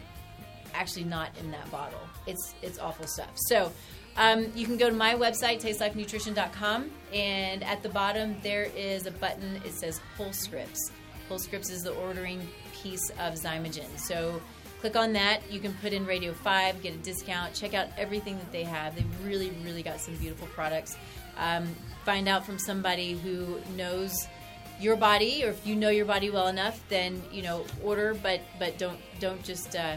[0.74, 2.00] actually not in that bottle.
[2.26, 3.32] It's it's awful stuff.
[3.36, 3.72] So
[4.16, 9.12] um, you can go to my website, tastelifenutrition.com, and at the bottom there is a
[9.12, 9.62] button.
[9.66, 10.92] It says Whole Scripts.
[11.30, 13.98] Whole Scripts is the ordering piece of Xymogen.
[13.98, 14.42] So
[14.80, 15.42] click on that.
[15.52, 18.96] You can put in Radio 5, get a discount, check out everything that they have.
[18.96, 20.98] They've really, really got some beautiful products.
[21.38, 21.68] Um,
[22.06, 24.28] find out from somebody who knows
[24.80, 28.42] your body, or if you know your body well enough, then you know order, but
[28.60, 29.96] but don't don't just uh,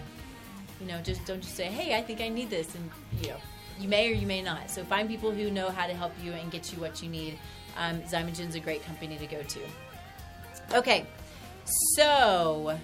[0.81, 3.37] you know just don't just say, hey, I think I need this, and you know
[3.79, 4.70] you may or you may not.
[4.70, 7.38] So find people who know how to help you and get you what you need.
[7.76, 9.61] Um, Xymogen's a great company to go to.
[10.74, 11.07] Okay,
[11.96, 12.79] so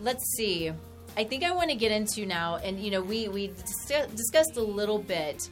[0.00, 0.72] let's see.
[1.16, 4.62] I think I want to get into now, and you know, we we discussed a
[4.62, 5.50] little bit,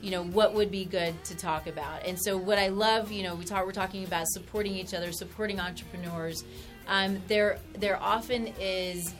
[0.00, 2.04] you know, what would be good to talk about.
[2.04, 5.12] And so, what I love, you know, we talk we're talking about supporting each other,
[5.12, 6.44] supporting entrepreneurs.
[6.86, 9.14] Um, there there often is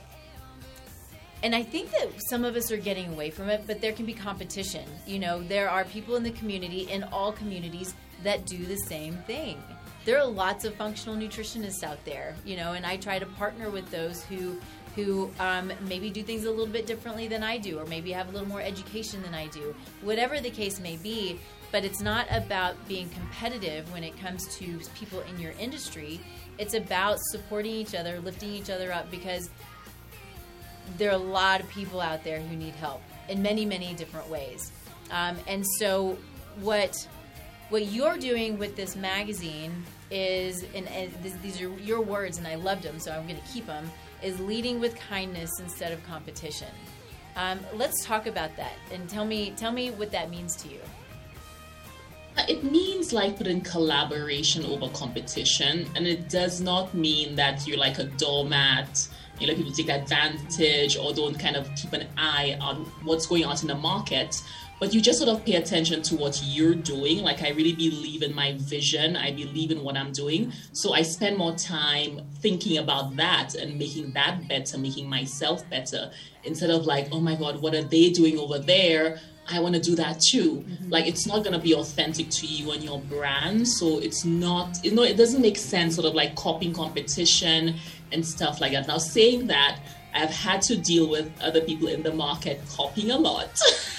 [1.42, 4.06] and I think that some of us are getting away from it, but there can
[4.06, 4.84] be competition.
[5.06, 9.14] You know, there are people in the community, in all communities, that do the same
[9.18, 9.62] thing.
[10.04, 13.70] There are lots of functional nutritionists out there, you know, and I try to partner
[13.70, 14.58] with those who
[14.98, 18.28] who um, maybe do things a little bit differently than I do, or maybe have
[18.28, 19.72] a little more education than I do.
[20.02, 21.38] Whatever the case may be,
[21.70, 26.20] but it's not about being competitive when it comes to people in your industry.
[26.58, 29.50] It's about supporting each other, lifting each other up, because
[30.96, 34.28] there are a lot of people out there who need help in many, many different
[34.28, 34.72] ways.
[35.12, 36.18] Um, and so,
[36.60, 37.06] what
[37.68, 42.54] what you're doing with this magazine is, and, and these are your words, and I
[42.54, 43.88] loved them, so I'm going to keep them.
[44.22, 46.68] Is leading with kindness instead of competition.
[47.36, 50.80] Um, let's talk about that, and tell me tell me what that means to you.
[52.48, 57.98] It means like putting collaboration over competition, and it does not mean that you're like
[57.98, 59.08] a doormat
[59.40, 63.44] you know people take advantage or don't kind of keep an eye on what's going
[63.44, 64.42] on in the market
[64.80, 68.22] but you just sort of pay attention to what you're doing like i really believe
[68.22, 72.78] in my vision i believe in what i'm doing so i spend more time thinking
[72.78, 76.10] about that and making that better making myself better
[76.44, 79.18] instead of like oh my god what are they doing over there
[79.50, 80.56] I want to do that too.
[80.56, 80.90] Mm-hmm.
[80.90, 84.78] Like it's not gonna be authentic to you and your brand, so it's not.
[84.84, 85.94] You know, it doesn't make sense.
[85.94, 87.76] Sort of like copying competition
[88.12, 88.88] and stuff like that.
[88.88, 89.80] Now, saying that,
[90.14, 93.58] I've had to deal with other people in the market copying a lot.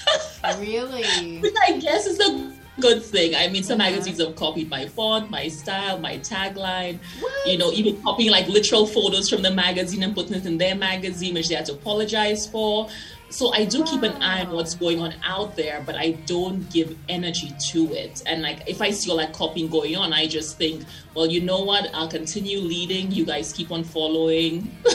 [0.60, 1.40] really?
[1.42, 3.36] Which I guess is a good thing.
[3.36, 3.90] I mean, some yeah.
[3.90, 7.00] magazines have copied my font, my style, my tagline.
[7.20, 7.48] What?
[7.48, 10.76] You know, even copying like literal photos from the magazine and putting it in their
[10.76, 12.90] magazine, which they had to apologize for.
[13.32, 16.68] So I do keep an eye on what's going on out there, but I don't
[16.72, 18.24] give energy to it.
[18.26, 20.84] And like if I see all that copying going on, I just think,
[21.14, 21.92] well, you know what?
[21.94, 23.12] I'll continue leading.
[23.12, 24.76] You guys keep on following.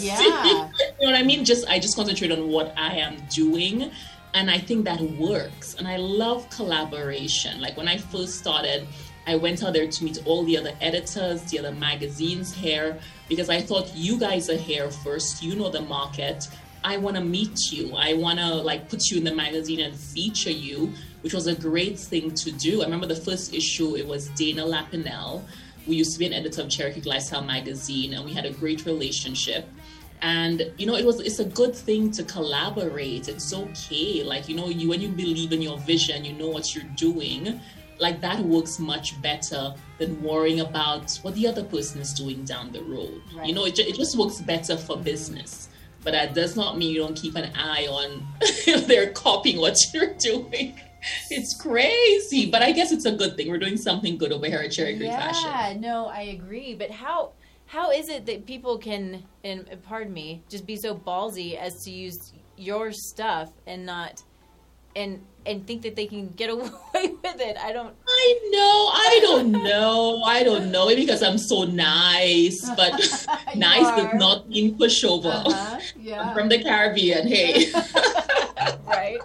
[0.00, 0.44] Yeah.
[0.44, 1.44] you know what I mean?
[1.44, 3.92] Just I just concentrate on what I am doing.
[4.34, 5.74] And I think that works.
[5.74, 7.60] And I love collaboration.
[7.60, 8.86] Like when I first started,
[9.26, 13.48] I went out there to meet all the other editors, the other magazines here, because
[13.48, 15.42] I thought you guys are here first.
[15.42, 16.48] You know the market.
[16.82, 17.94] I want to meet you.
[17.96, 21.54] I want to like put you in the magazine and feature you, which was a
[21.54, 22.82] great thing to do.
[22.82, 25.42] I remember the first issue, it was Dana Lapinell.
[25.86, 28.84] We used to be an editor of Cherokee Lifestyle magazine, and we had a great
[28.84, 29.68] relationship.
[30.22, 33.28] And you know it was it's a good thing to collaborate.
[33.28, 36.74] It's okay like you know you when you believe in your vision you know what
[36.74, 37.60] you're doing
[37.98, 42.72] like that works much better than worrying about what the other person is doing down
[42.72, 43.22] the road.
[43.34, 43.46] Right.
[43.46, 45.68] you know it, it just works better for business.
[46.02, 49.78] But that does not mean you don't keep an eye on if they're copying what
[49.94, 50.78] you're doing.
[51.30, 52.50] It's crazy.
[52.50, 53.48] But i guess it's a good thing.
[53.50, 55.50] We're doing something good over here at cherry creek yeah, fashion.
[55.50, 56.74] Yeah no i agree.
[56.74, 57.32] But how
[57.66, 61.90] how is it that people can, and pardon me, just be so ballsy as to
[61.90, 64.22] use your stuff and not,
[64.96, 66.70] and and think that they can get away
[67.22, 67.56] with it?
[67.58, 67.94] I don't.
[68.06, 68.90] I know.
[68.92, 70.22] I don't know.
[70.24, 70.86] I don't know.
[70.86, 72.92] Maybe because I'm so nice, but
[73.56, 73.96] nice are.
[73.96, 75.44] does not mean pushover.
[75.46, 75.80] Uh-huh.
[75.98, 76.22] Yeah.
[76.22, 77.26] I'm from the Caribbean.
[77.26, 77.72] Hey.
[78.86, 79.18] right.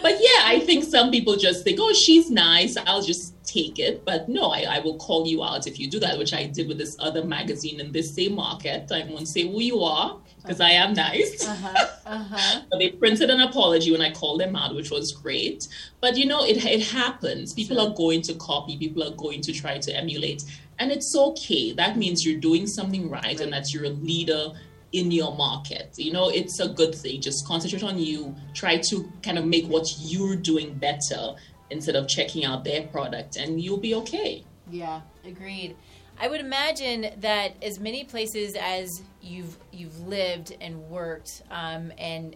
[0.00, 2.76] But yeah, I think some people just think, oh, she's nice.
[2.86, 4.04] I'll just take it.
[4.04, 6.68] But no, I, I will call you out if you do that, which I did
[6.68, 8.90] with this other magazine in this same market.
[8.92, 11.46] I won't say who you are because I am nice.
[11.46, 12.60] Uh-huh, uh-huh.
[12.70, 15.68] but they printed an apology when I called them out, which was great.
[16.00, 17.52] But you know, it, it happens.
[17.52, 17.90] People sure.
[17.90, 20.44] are going to copy, people are going to try to emulate.
[20.78, 21.72] And it's okay.
[21.72, 23.40] That means you're doing something right, right.
[23.40, 24.52] and that you're a leader
[24.92, 25.94] in your market.
[25.96, 27.20] You know, it's a good thing.
[27.20, 28.34] Just concentrate on you.
[28.54, 31.34] Try to kind of make what you're doing better
[31.70, 34.44] instead of checking out their product and you'll be okay.
[34.70, 35.76] Yeah, agreed.
[36.18, 42.34] I would imagine that as many places as you've you've lived and worked, um, and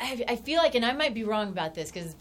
[0.00, 2.16] I, I, feel like, and I might be wrong about this because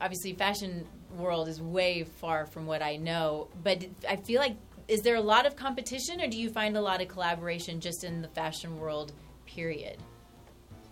[0.00, 4.56] obviously fashion world is way far from what I know, but I feel like
[4.88, 8.04] is there a lot of competition, or do you find a lot of collaboration just
[8.04, 9.12] in the fashion world?
[9.46, 9.98] Period.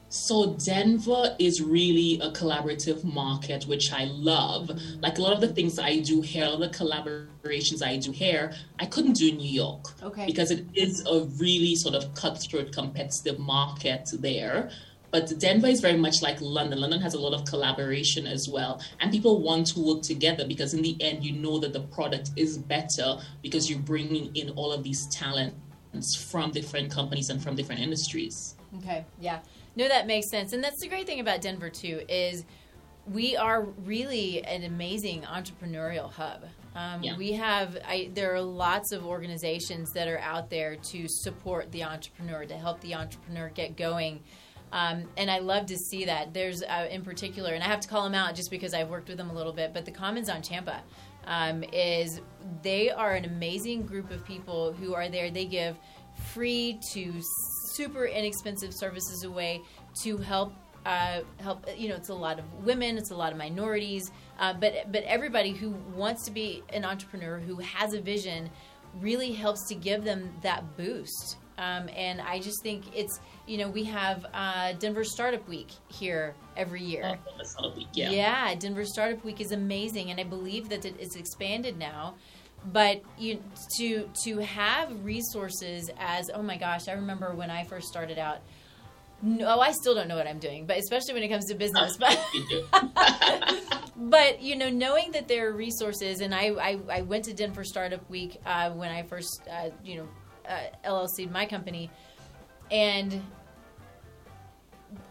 [0.09, 4.71] So Denver is really a collaborative market, which I love.
[5.01, 8.87] Like a lot of the things I do here, the collaborations I do here, I
[8.87, 9.85] couldn't do in New York.
[10.03, 10.27] Okay.
[10.27, 14.71] Because it is a really sort of cutthroat competitive market there.
[15.11, 16.81] But Denver is very much like London.
[16.81, 18.81] London has a lot of collaboration as well.
[19.01, 22.31] And people want to work together because in the end, you know that the product
[22.37, 27.57] is better because you're bringing in all of these talents from different companies and from
[27.57, 28.55] different industries.
[28.79, 29.41] Okay, yeah.
[29.77, 30.53] No, that makes sense.
[30.53, 32.45] And that's the great thing about Denver, too, is
[33.07, 36.45] we are really an amazing entrepreneurial hub.
[36.75, 37.17] Um, yeah.
[37.17, 41.85] We have, I, there are lots of organizations that are out there to support the
[41.85, 44.23] entrepreneur, to help the entrepreneur get going.
[44.73, 46.35] Um, and I love to see that.
[46.35, 49.09] There's, uh, in particular, and I have to call them out just because I've worked
[49.09, 50.83] with them a little bit, but the Commons on Champa
[51.27, 52.21] um, is
[52.63, 55.31] they are an amazing group of people who are there.
[55.31, 55.79] They give
[56.35, 57.13] free to
[57.77, 59.63] super inexpensive services away
[60.03, 60.53] to help
[60.87, 61.67] uh, help.
[61.77, 65.03] You know, it's a lot of women, it's a lot of minorities, uh, but but
[65.05, 68.51] everybody who wants to be an entrepreneur who has a vision
[69.01, 71.37] really helps to give them that boost.
[71.59, 76.35] Um, and I just think it's you know we have uh, Denver Startup Week here
[76.57, 77.19] every year.
[77.59, 78.11] Oh, week, yeah.
[78.11, 82.15] yeah, Denver Startup Week is amazing, and I believe that it's expanded now
[82.73, 83.43] but you
[83.79, 88.39] to to have resources as oh my gosh i remember when i first started out
[89.23, 91.97] no i still don't know what i'm doing but especially when it comes to business
[91.97, 92.19] but
[93.97, 97.65] but you know knowing that there are resources and i i, I went to denver
[97.65, 100.09] startup week uh, when i first uh, you know
[100.49, 101.91] uh, llc my company
[102.71, 103.23] and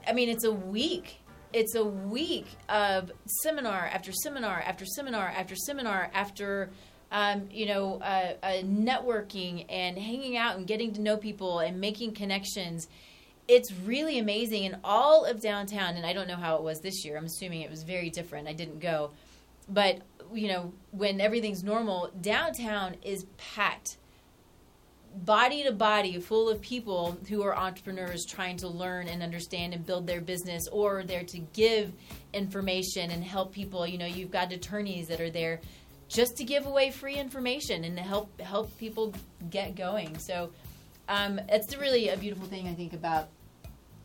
[0.08, 1.20] i mean it's a week
[1.54, 3.12] it's a week of
[3.44, 6.70] seminar after seminar after seminar after seminar after
[7.12, 11.80] um, you know, uh, uh, networking and hanging out and getting to know people and
[11.80, 12.88] making connections.
[13.48, 14.66] It's really amazing.
[14.66, 17.62] And all of downtown, and I don't know how it was this year, I'm assuming
[17.62, 18.48] it was very different.
[18.48, 19.12] I didn't go.
[19.70, 20.00] But,
[20.34, 23.98] you know, when everything's normal, downtown is packed
[25.24, 29.86] body to body full of people who are entrepreneurs trying to learn and understand and
[29.86, 31.94] build their business or there to give
[32.34, 35.62] information and help people you know you've got attorneys that are there
[36.08, 39.14] just to give away free information and to help help people
[39.50, 40.18] get going.
[40.18, 40.52] So
[41.08, 43.30] um, it's really a beautiful thing I think about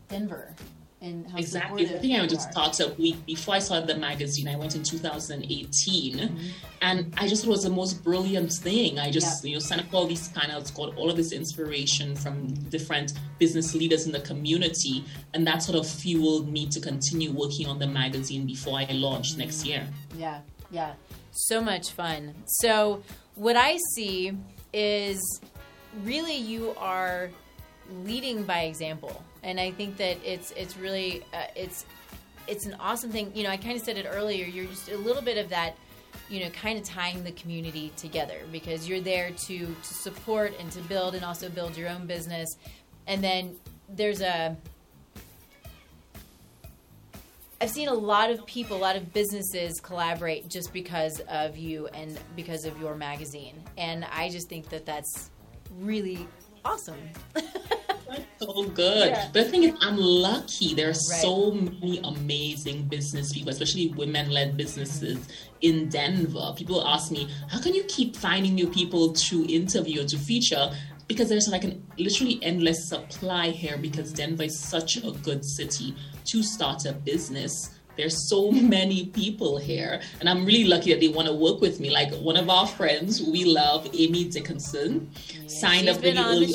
[0.07, 0.55] Denver
[1.01, 1.83] and how exactly.
[1.83, 4.47] I think I went to a week before I started the magazine.
[4.47, 6.47] I went in 2018, mm-hmm.
[6.83, 8.99] and I just thought it was the most brilliant thing.
[8.99, 12.53] I just you know signed up all these panels, got all of this inspiration from
[12.69, 17.65] different business leaders in the community, and that sort of fueled me to continue working
[17.67, 19.41] on the magazine before I launched mm-hmm.
[19.41, 19.87] next year.
[20.15, 20.93] Yeah, yeah.
[21.31, 22.33] So much fun.
[22.45, 23.03] So,
[23.35, 24.37] what I see
[24.73, 25.41] is
[26.03, 27.29] really you are
[28.03, 31.85] leading by example, and I think that it's it's really uh, it's
[32.47, 33.31] it's an awesome thing.
[33.33, 34.45] You know, I kind of said it earlier.
[34.45, 35.75] You're just a little bit of that
[36.29, 40.71] you know kind of tying the community together because you're there to to support and
[40.71, 42.57] to build and also build your own business
[43.07, 43.55] and then
[43.89, 44.55] there's a
[47.61, 51.85] I've seen a lot of people, a lot of businesses collaborate just because of you
[51.93, 53.63] and because of your magazine.
[53.77, 55.29] And I just think that that's
[55.77, 56.27] really
[56.65, 56.97] awesome.
[57.35, 59.09] that's so good.
[59.09, 59.29] Yeah.
[59.31, 60.73] But the thing is, I'm lucky.
[60.73, 60.95] There are right.
[60.95, 65.19] so many amazing business people, especially women led businesses
[65.61, 66.53] in Denver.
[66.55, 70.71] People ask me, how can you keep finding new people to interview or to feature?
[71.11, 75.93] Because there's like an literally endless supply here because Denver is such a good city
[76.23, 77.69] to start a business
[78.01, 81.79] there's so many people here and i'm really lucky that they want to work with
[81.79, 81.89] me.
[81.89, 85.09] Like one of our friends we love amy dickinson.
[85.33, 86.53] Yeah, signed up really early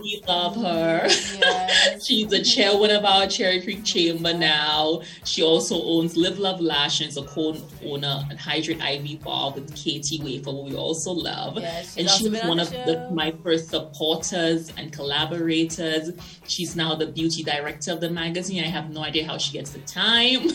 [0.00, 1.06] we love her.
[1.06, 2.04] Yes.
[2.06, 5.02] she's the chairwoman of our cherry creek chamber now.
[5.24, 9.74] She also owns live love lash and is a co-owner at hydrate IV bar with
[9.76, 11.58] katie wafer who we also love.
[11.58, 16.10] And she was one of the, my first supporters and collaborators.
[16.46, 18.64] She's now the beauty director of the magazine.
[18.64, 20.49] I have no idea how she gets the time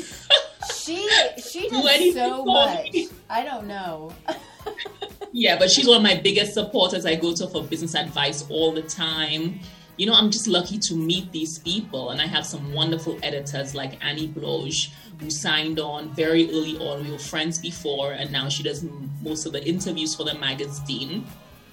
[0.74, 2.92] she she does so much.
[2.92, 3.10] Me.
[3.30, 4.12] I don't know.
[5.32, 7.06] yeah, but she's one of my biggest supporters.
[7.06, 9.60] I go to for business advice all the time.
[9.98, 13.74] You know, I'm just lucky to meet these people, and I have some wonderful editors
[13.74, 17.04] like Annie Bloge, who signed on very early on.
[17.06, 18.86] We were friends before, and now she does
[19.22, 21.26] most of the interviews for the magazine.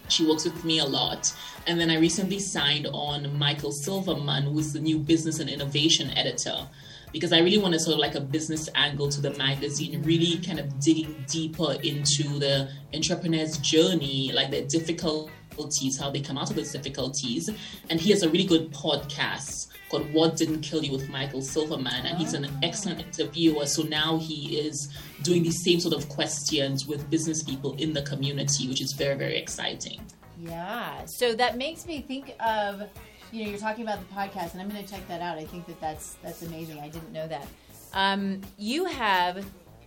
[0.08, 1.32] She works with me a lot.
[1.66, 6.10] And then I recently signed on Michael Silverman, who is the new business and innovation
[6.10, 6.68] editor
[7.12, 10.58] because I really wanted sort of like a business angle to the magazine, really kind
[10.58, 16.56] of digging deeper into the entrepreneur's journey, like their difficulties, how they come out of
[16.56, 17.50] those difficulties.
[17.90, 22.06] And he has a really good podcast called What Didn't Kill You with Michael Silverman.
[22.06, 22.58] And he's an oh.
[22.62, 23.66] excellent interviewer.
[23.66, 24.88] So now he is
[25.22, 29.16] doing these same sort of questions with business people in the community, which is very,
[29.16, 30.00] very exciting.
[30.38, 31.04] Yeah.
[31.04, 32.88] So that makes me think of
[33.32, 35.38] you know, you're talking about the podcast, and I'm going to check that out.
[35.38, 36.78] I think that that's that's amazing.
[36.78, 37.46] I didn't know that.
[37.94, 39.44] Um, you have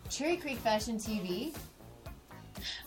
[0.10, 1.54] Cherry Creek Fashion TV.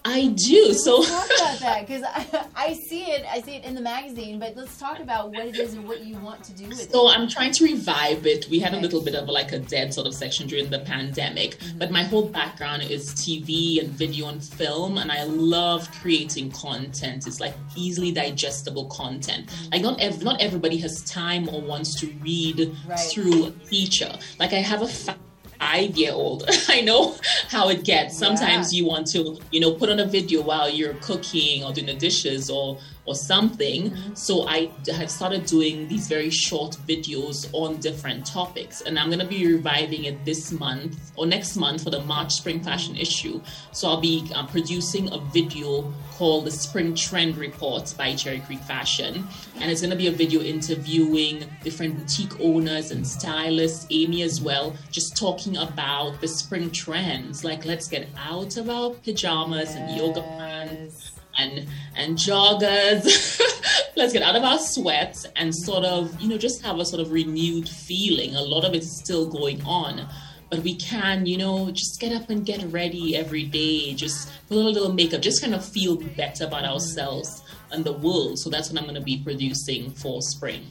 [0.04, 0.72] I do.
[0.72, 3.24] So talk about that because I, I, see it.
[3.30, 4.38] I see it in the magazine.
[4.38, 6.84] But let's talk about what it is and what you want to do with so
[6.84, 6.90] it.
[6.92, 8.46] So I'm trying to revive it.
[8.48, 8.78] We had okay.
[8.78, 11.78] a little bit of like a dead sort of section during the pandemic, mm-hmm.
[11.78, 17.26] but my whole background is TV and video and film, and I love creating content.
[17.26, 19.46] It's like easily digestible content.
[19.46, 19.72] Mm-hmm.
[19.72, 22.98] Like not ev- not everybody has time or wants to read right.
[22.98, 24.16] through a feature.
[24.38, 24.88] Like I have a.
[24.88, 25.18] Fa-
[25.58, 26.44] five year old.
[26.68, 27.16] I know
[27.48, 28.16] how it gets.
[28.16, 28.78] Sometimes yeah.
[28.78, 31.94] you want to, you know, put on a video while you're cooking or doing the
[31.94, 32.78] dishes or
[33.08, 33.90] or something.
[33.90, 34.14] Mm-hmm.
[34.14, 38.82] So I have started doing these very short videos on different topics.
[38.82, 42.34] And I'm going to be reviving it this month or next month for the March
[42.34, 43.40] Spring Fashion issue.
[43.72, 48.60] So I'll be uh, producing a video called the Spring Trend Report by Cherry Creek
[48.60, 49.26] Fashion.
[49.58, 54.42] And it's going to be a video interviewing different boutique owners and stylists, Amy as
[54.42, 57.42] well, just talking about the spring trends.
[57.42, 59.76] Like, let's get out of our pajamas yes.
[59.76, 61.66] and yoga pants and
[61.96, 63.40] and joggers.
[63.96, 67.00] Let's get out of our sweats and sort of, you know, just have a sort
[67.00, 68.36] of renewed feeling.
[68.36, 70.08] A lot of it is still going on.
[70.50, 74.56] But we can, you know, just get up and get ready every day, just put
[74.56, 78.38] a little makeup, just kind of feel better about ourselves and the world.
[78.38, 80.66] So that's what I'm going to be producing for spring.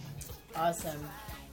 [0.55, 0.99] Awesome.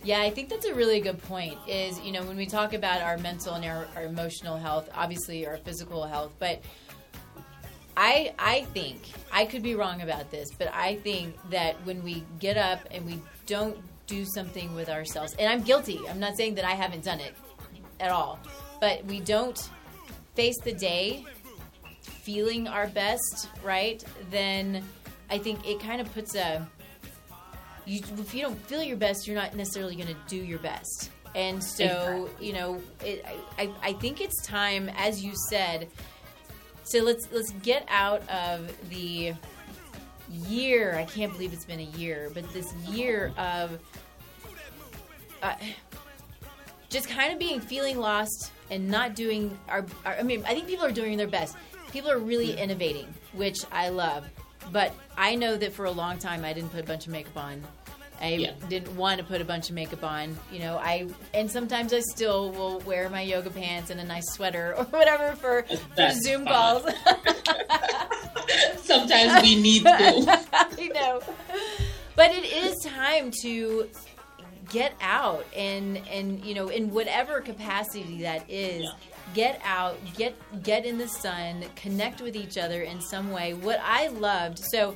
[0.04, 1.56] Yeah, I think that's a really good point.
[1.66, 5.46] Is, you know, when we talk about our mental and our, our emotional health, obviously
[5.46, 6.62] our physical health, but
[7.96, 9.00] I I think
[9.32, 13.04] I could be wrong about this, but I think that when we get up and
[13.06, 13.76] we don't
[14.06, 16.00] do something with ourselves, and I'm guilty.
[16.08, 17.34] I'm not saying that I haven't done it
[18.00, 18.38] at all,
[18.80, 19.58] but we don't
[20.34, 21.24] face the day
[22.02, 24.02] feeling our best, right?
[24.30, 24.82] Then
[25.30, 26.66] I think it kind of puts a
[27.86, 31.10] you, if you don't feel your best, you're not necessarily going to do your best.
[31.34, 33.24] And so, you know, it,
[33.58, 35.88] I, I think it's time, as you said,
[36.84, 39.34] so let's let's get out of the
[40.30, 40.94] year.
[40.96, 43.78] I can't believe it's been a year, but this year of
[45.42, 45.54] uh,
[46.88, 50.14] just kind of being feeling lost and not doing our, our.
[50.14, 51.56] I mean, I think people are doing their best.
[51.92, 54.24] People are really innovating, which I love.
[54.72, 57.36] But I know that for a long time I didn't put a bunch of makeup
[57.36, 57.62] on.
[58.20, 58.52] I yeah.
[58.68, 60.36] didn't want to put a bunch of makeup on.
[60.52, 64.30] You know, I and sometimes I still will wear my yoga pants and a nice
[64.32, 66.52] sweater or whatever for, for Zoom fun.
[66.52, 66.82] calls.
[68.82, 69.88] sometimes we need to.
[70.52, 71.20] I know,
[72.16, 73.88] but it is time to
[74.70, 78.82] get out and and you know in whatever capacity that is.
[78.82, 78.90] Yeah.
[79.32, 83.54] Get out, get get in the sun, connect with each other in some way.
[83.54, 84.94] What I loved, so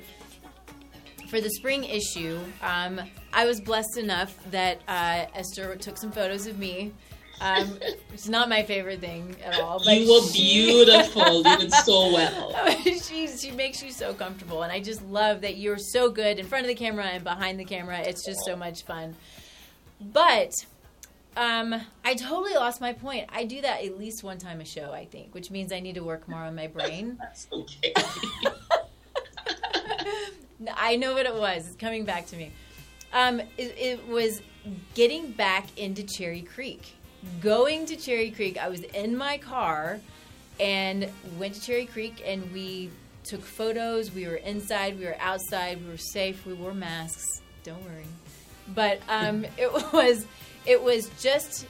[1.29, 3.01] for the spring issue, um,
[3.33, 6.93] I was blessed enough that uh, Esther took some photos of me.
[7.41, 7.79] Um,
[8.13, 9.81] it's not my favorite thing at all.
[9.85, 11.43] But you were beautiful.
[11.45, 12.53] you did so well.
[12.83, 16.47] she she makes you so comfortable, and I just love that you're so good in
[16.47, 17.99] front of the camera and behind the camera.
[18.01, 19.15] It's just so much fun.
[20.01, 20.53] But
[21.37, 21.75] um,
[22.05, 23.27] I totally lost my point.
[23.29, 25.95] I do that at least one time a show, I think, which means I need
[25.95, 27.17] to work more on my brain.
[27.21, 27.95] That's okay.
[30.77, 31.67] I know what it was.
[31.67, 32.53] It's coming back to me.
[33.13, 34.43] Um, it, it, was
[34.95, 36.95] getting back into Cherry Creek.
[37.41, 40.01] Going to Cherry Creek, I was in my car
[40.61, 42.91] and went to Cherry Creek and we
[43.25, 44.13] took photos.
[44.13, 47.43] We were inside, we were outside, we were safe, we wore masks.
[47.65, 48.05] Don't worry.
[48.75, 50.27] But um, it was
[50.67, 51.67] it was just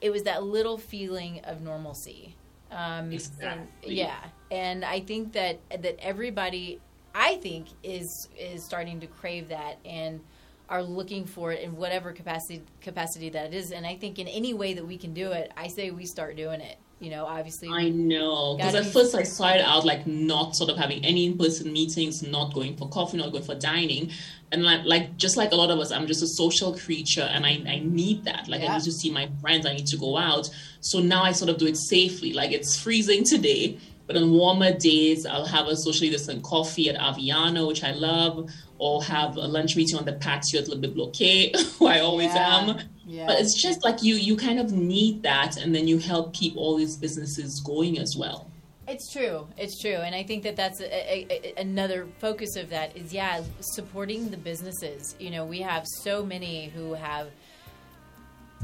[0.00, 2.34] it was that little feeling of normalcy.
[2.70, 3.66] Um, exactly.
[3.84, 4.16] And, yeah,
[4.50, 6.80] and I think that that everybody
[7.14, 10.20] I think is is starting to crave that and
[10.68, 13.72] are looking for it in whatever capacity capacity that it is.
[13.72, 16.36] And I think in any way that we can do it, I say we start
[16.36, 16.78] doing it.
[17.00, 17.70] You know, obviously.
[17.70, 21.72] I know because at first I started out like not sort of having any in-person
[21.72, 24.10] meetings, not going for coffee, not going for dining,
[24.52, 27.46] and like, like just like a lot of us, I'm just a social creature, and
[27.46, 28.48] I, I need that.
[28.48, 28.72] Like yeah.
[28.72, 30.50] I need to see my friends, I need to go out.
[30.80, 32.34] So now I sort of do it safely.
[32.34, 33.78] Like it's freezing today
[34.10, 38.50] but on warmer days, I'll have a socially distant coffee at Aviano, which I love,
[38.78, 42.58] or have a lunch meeting on the patio at Le Bilboquet, who I always yeah.
[42.58, 42.80] am.
[43.06, 43.26] Yeah.
[43.26, 46.56] But it's just like you you kind of need that, and then you help keep
[46.56, 48.50] all these businesses going as well.
[48.88, 49.46] It's true.
[49.56, 53.12] It's true, and I think that that's a, a, a, another focus of that is
[53.12, 55.14] yeah, supporting the businesses.
[55.20, 57.28] You know, we have so many who have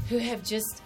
[0.09, 0.81] who have just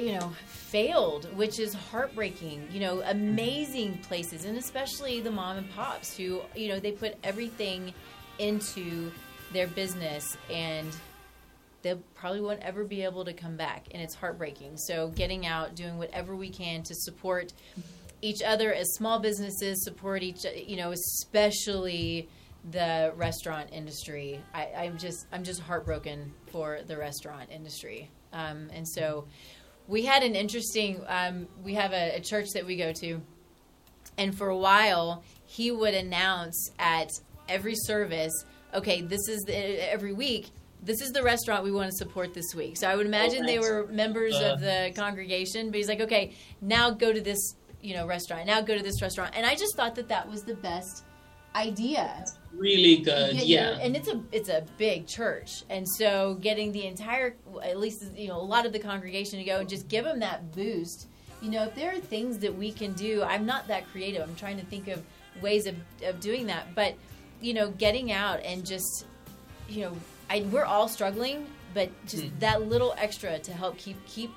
[0.00, 2.68] you know failed, which is heartbreaking.
[2.72, 7.16] You know, amazing places, and especially the mom and pops who, you know, they put
[7.24, 7.92] everything
[8.38, 9.10] into
[9.52, 10.88] their business and
[11.82, 15.74] they probably won't ever be able to come back and it's heartbreaking so getting out
[15.74, 17.52] doing whatever we can to support
[18.22, 22.28] each other as small businesses support each you know especially
[22.70, 28.86] the restaurant industry I, am just i'm just heartbroken for the restaurant industry um, and
[28.86, 29.26] so
[29.90, 31.02] we had an interesting.
[31.08, 33.20] Um, we have a, a church that we go to,
[34.16, 37.10] and for a while he would announce at
[37.48, 38.32] every service,
[38.72, 40.50] okay, this is the, every week.
[40.82, 42.76] This is the restaurant we want to support this week.
[42.76, 44.52] So I would imagine oh, they were members uh.
[44.52, 48.46] of the congregation, but he's like, okay, now go to this, you know, restaurant.
[48.46, 49.34] Now go to this restaurant.
[49.36, 51.04] And I just thought that that was the best
[51.54, 52.24] idea.
[52.54, 53.78] Really good, yeah.
[53.80, 58.28] And it's a it's a big church, and so getting the entire, at least you
[58.28, 61.06] know, a lot of the congregation to go and just give them that boost.
[61.40, 64.22] You know, if there are things that we can do, I'm not that creative.
[64.22, 65.02] I'm trying to think of
[65.40, 66.94] ways of of doing that, but
[67.40, 69.06] you know, getting out and just,
[69.68, 69.96] you know,
[70.28, 72.40] I, we're all struggling, but just mm.
[72.40, 74.30] that little extra to help keep keep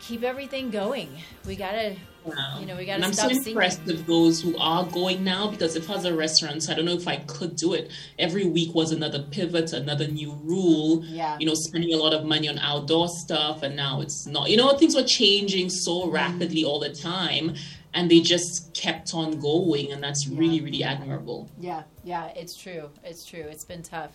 [0.00, 1.08] keep everything going.
[1.46, 2.58] We gotta, wow.
[2.60, 2.96] you know, we gotta.
[2.96, 3.96] And I'm so impressed singing.
[3.96, 6.94] with those who are going now because if I was a restaurant, I don't know
[6.94, 7.90] if I could do it.
[8.18, 11.04] Every week was another pivot, another new rule.
[11.04, 11.36] Yeah.
[11.38, 14.50] You know, spending a lot of money on outdoor stuff, and now it's not.
[14.50, 16.12] You know, things were changing so mm.
[16.12, 16.66] rapidly mm.
[16.66, 17.54] all the time.
[17.94, 20.38] And they just kept on going, and that's yeah.
[20.38, 21.50] really, really admirable.
[21.58, 22.88] Yeah, yeah, it's true.
[23.04, 23.40] It's true.
[23.42, 24.12] It's been tough.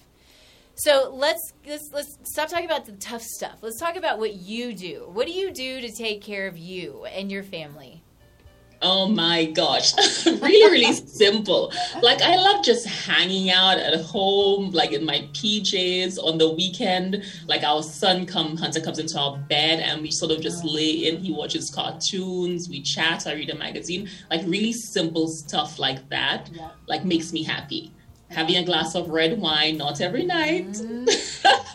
[0.78, 3.58] So let's, let's let's stop talking about the tough stuff.
[3.62, 5.10] Let's talk about what you do.
[5.12, 8.04] What do you do to take care of you and your family?
[8.84, 9.94] Oh my gosh.
[10.28, 11.74] really, really simple.
[12.04, 17.24] Like, I love just hanging out at home, like in my PJs on the weekend.
[17.48, 20.70] Like, our son come, Hunter comes into our bed and we sort of just oh.
[20.70, 21.18] lay in.
[21.18, 24.10] He watches cartoons, we chat, I read a magazine.
[24.30, 26.70] Like, really simple stuff like that, yeah.
[26.86, 27.92] like, makes me happy
[28.30, 30.68] having a glass of red wine, not every night.
[30.68, 31.44] Mm.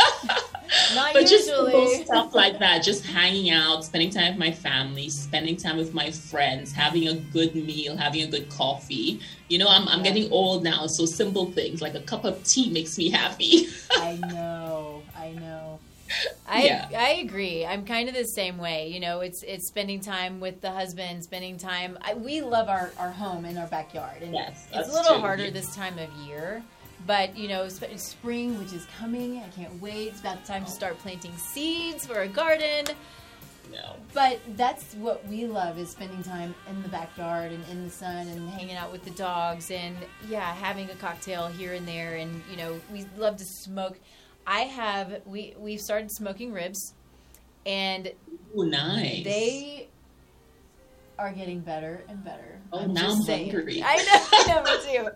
[0.95, 1.73] not but usually.
[1.73, 5.95] just stuff like that, just hanging out, spending time with my family, spending time with
[5.95, 9.21] my friends, having a good meal, having a good coffee.
[9.49, 10.13] You know, I'm, I'm yeah.
[10.13, 13.67] getting old now, so simple things like a cup of tea makes me happy.
[13.93, 14.62] I know, I know.
[16.47, 16.89] I yeah.
[16.97, 17.65] I agree.
[17.65, 18.89] I'm kind of the same way.
[18.89, 21.99] You know, it's it's spending time with the husband, spending time.
[22.03, 25.21] I, we love our, our home in our backyard, and yes, it's a little true.
[25.21, 26.63] harder this time of year.
[27.07, 30.09] But you know, spring, which is coming, I can't wait.
[30.09, 30.75] It's about time to oh.
[30.75, 32.87] start planting seeds for a garden.
[33.73, 33.97] No.
[34.13, 38.29] But that's what we love is spending time in the backyard and in the sun
[38.29, 39.97] and hanging out with the dogs and
[40.29, 43.99] yeah, having a cocktail here and there and you know, we love to smoke.
[44.47, 46.95] I have we we've started smoking ribs,
[47.65, 48.13] and
[48.57, 49.25] Ooh, nice.
[49.25, 49.89] They
[51.19, 52.61] are getting better and better.
[52.73, 53.51] Oh, I'm now I'm saying.
[53.51, 53.83] hungry.
[53.87, 55.09] I know, I know, me too.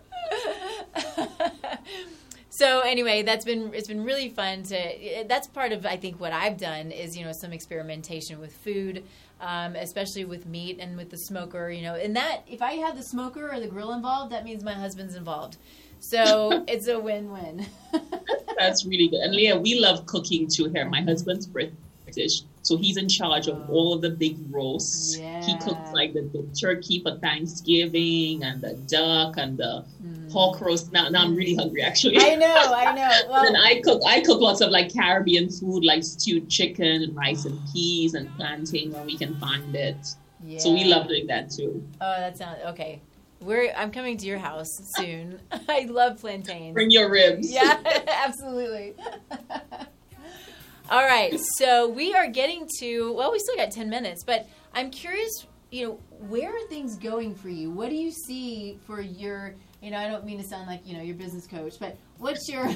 [2.50, 5.24] so anyway, that's been it's been really fun to.
[5.28, 9.04] That's part of I think what I've done is you know some experimentation with food,
[9.40, 11.70] um, especially with meat and with the smoker.
[11.70, 14.62] You know, and that if I have the smoker or the grill involved, that means
[14.62, 15.56] my husband's involved.
[16.00, 17.66] So it's a win-win.
[18.58, 19.20] that's really good.
[19.20, 20.88] And Leah, we love cooking too here.
[20.88, 22.42] My husband's British.
[22.62, 25.18] So he's in charge of all of the big roasts.
[25.18, 25.44] Yeah.
[25.44, 30.32] He cooks like the, the, turkey for Thanksgiving and the duck and the mm.
[30.32, 30.92] pork roast.
[30.92, 32.18] Now, now I'm really hungry actually.
[32.18, 33.10] I know, I know.
[33.28, 37.14] Well, and I cook I cook lots of like Caribbean food like stewed chicken and
[37.14, 40.14] rice and peas and plantain when we can find it.
[40.44, 40.58] Yeah.
[40.58, 41.86] So we love doing that too.
[42.00, 43.00] Oh, that sounds okay.
[43.40, 45.40] We're I'm coming to your house soon.
[45.68, 46.74] I love plantains.
[46.74, 47.50] Bring your ribs.
[47.50, 47.78] Yeah,
[48.24, 48.94] absolutely.
[50.90, 54.90] All right, so we are getting to well, we still got ten minutes, but I'm
[54.90, 55.46] curious.
[55.72, 57.70] You know, where are things going for you?
[57.70, 59.54] What do you see for your?
[59.82, 62.48] You know, I don't mean to sound like you know your business coach, but what's
[62.48, 62.68] your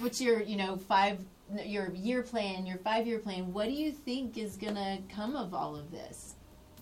[0.00, 1.18] what's your you know five
[1.64, 3.52] your year plan, your five year plan?
[3.52, 6.36] What do you think is gonna come of all of this?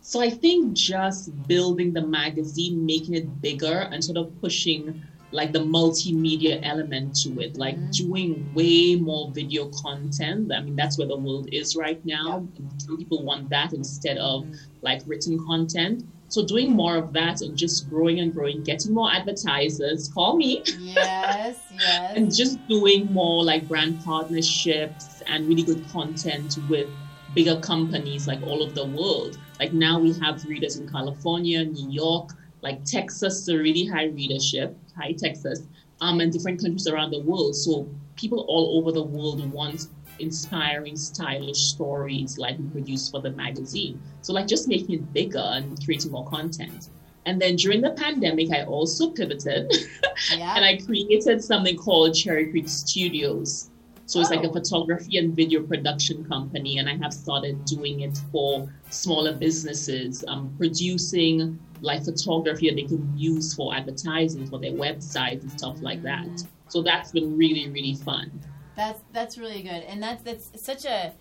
[0.09, 5.03] So I think just building the magazine, making it bigger, and sort of pushing
[5.33, 7.91] like the multimedia element to it, like mm-hmm.
[7.91, 10.51] doing way more video content.
[10.51, 12.49] I mean, that's where the world is right now.
[12.79, 14.55] Some people want that instead of mm-hmm.
[14.81, 16.05] like written content.
[16.29, 20.63] So doing more of that and just growing and growing, getting more advertisers, call me.
[20.79, 22.17] Yes, yes.
[22.17, 26.89] and just doing more like brand partnerships and really good content with
[27.35, 29.39] bigger companies like all over the world.
[29.59, 32.31] Like now we have readers in California, New York,
[32.63, 35.63] like Texas, a really high readership High Texas,
[36.01, 37.55] um, and different countries around the world.
[37.55, 39.87] So people all over the world want
[40.19, 44.01] inspiring, stylish stories like we produce for the magazine.
[44.23, 46.89] So like just making it bigger and creating more content.
[47.27, 49.71] And then during the pandemic, I also pivoted
[50.37, 50.57] yeah.
[50.57, 53.71] and I created something called Cherry Creek Studios.
[54.09, 54.37] So it's oh.
[54.37, 59.35] like a photography and video production company, and I have started doing it for smaller
[59.35, 65.53] businesses, um, producing like photography that they can use for advertising for their websites and
[65.53, 66.27] stuff like that.
[66.69, 68.33] So that's been really, really fun.
[68.77, 71.13] That's that's really good, and that's that's such a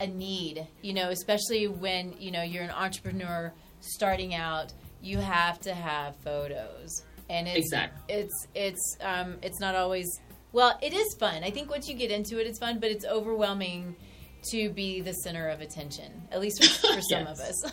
[0.00, 4.72] a need, you know, especially when you know you're an entrepreneur starting out.
[5.02, 8.14] You have to have photos, and it's exactly.
[8.14, 10.08] it's it's um, it's not always
[10.52, 10.78] well.
[10.82, 11.42] It is fun.
[11.44, 13.96] I think once you get into it, it's fun, but it's overwhelming
[14.50, 17.62] to be the center of attention, at least for, for some of us.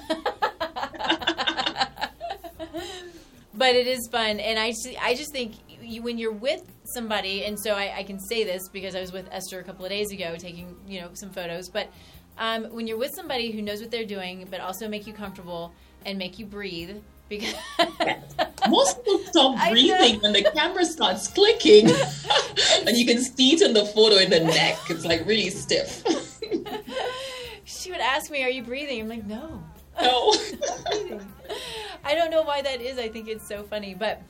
[3.54, 7.46] but it is fun, and I just, I just think you, when you're with somebody,
[7.46, 9.92] and so I, I, can say this because I was with Esther a couple of
[9.92, 11.90] days ago taking you know some photos, but
[12.38, 15.74] um, when you're with somebody who knows what they're doing, but also make you comfortable
[16.06, 16.98] and make you breathe.
[17.30, 17.56] Because
[18.70, 21.88] most people stop breathing when the camera starts clicking,
[22.88, 24.78] and you can see it in the photo in the neck.
[24.90, 26.04] It's like really stiff.
[27.66, 29.64] she would ask me, "Are you breathing?" I'm like, "No."
[30.02, 30.34] No.
[32.04, 32.98] I don't know why that is.
[32.98, 34.22] I think it's so funny, but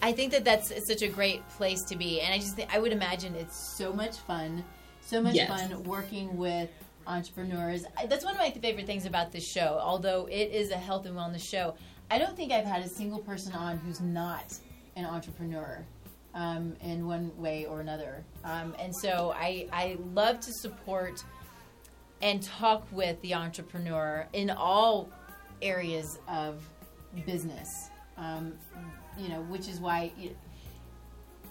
[0.00, 2.78] I think that that's such a great place to be, and I just think, I
[2.78, 4.64] would imagine it's so much fun,
[5.00, 5.48] so much yes.
[5.48, 6.70] fun working with
[7.06, 7.84] entrepreneurs.
[8.08, 9.78] That's one of my favorite things about this show.
[9.82, 11.74] Although it is a health and wellness show,
[12.10, 14.54] I don't think I've had a single person on who's not
[14.94, 15.84] an entrepreneur.
[16.36, 21.24] Um, in one way or another, um, and so I I love to support
[22.20, 25.08] and talk with the entrepreneur in all
[25.62, 26.62] areas of
[27.24, 27.68] business.
[28.18, 28.52] Um,
[29.18, 30.36] you know, which is why you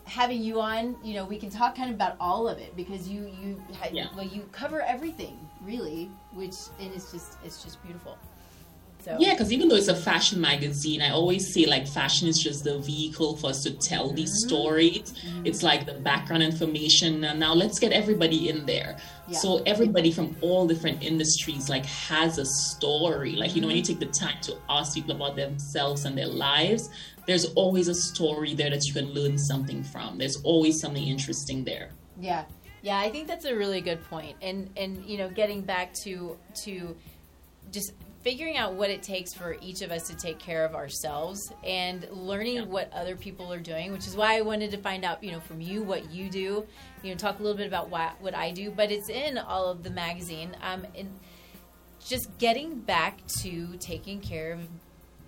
[0.05, 3.07] having you on, you know, we can talk kind of about all of it because
[3.07, 3.61] you you
[3.91, 4.07] yeah.
[4.15, 8.17] well you cover everything really, which and it's just it's just beautiful.
[9.05, 9.15] So.
[9.19, 12.63] Yeah, because even though it's a fashion magazine, I always say like fashion is just
[12.63, 14.49] the vehicle for us to tell these mm-hmm.
[14.49, 15.13] stories.
[15.13, 15.45] Mm-hmm.
[15.45, 17.23] It's like the background information.
[17.23, 18.97] And now let's get everybody in there.
[19.27, 19.37] Yeah.
[19.37, 23.33] So everybody from all different industries like has a story.
[23.33, 23.99] Like you know, when you mm-hmm.
[23.99, 26.89] take the time to ask people about themselves and their lives,
[27.27, 30.17] there's always a story there that you can learn something from.
[30.17, 31.91] There's always something interesting there.
[32.19, 32.45] Yeah.
[32.81, 34.35] Yeah, I think that's a really good point.
[34.41, 36.95] And and you know, getting back to to
[37.71, 37.93] just
[38.25, 42.07] figuring out what it takes for each of us to take care of ourselves and
[42.09, 42.65] learning yeah.
[42.65, 45.39] what other people are doing, which is why I wanted to find out, you know,
[45.39, 46.65] from you what you do.
[47.03, 49.67] You know, talk a little bit about what what I do, but it's in all
[49.67, 50.57] of the magazine.
[50.63, 51.19] Um, and
[52.03, 54.61] just getting back to taking care of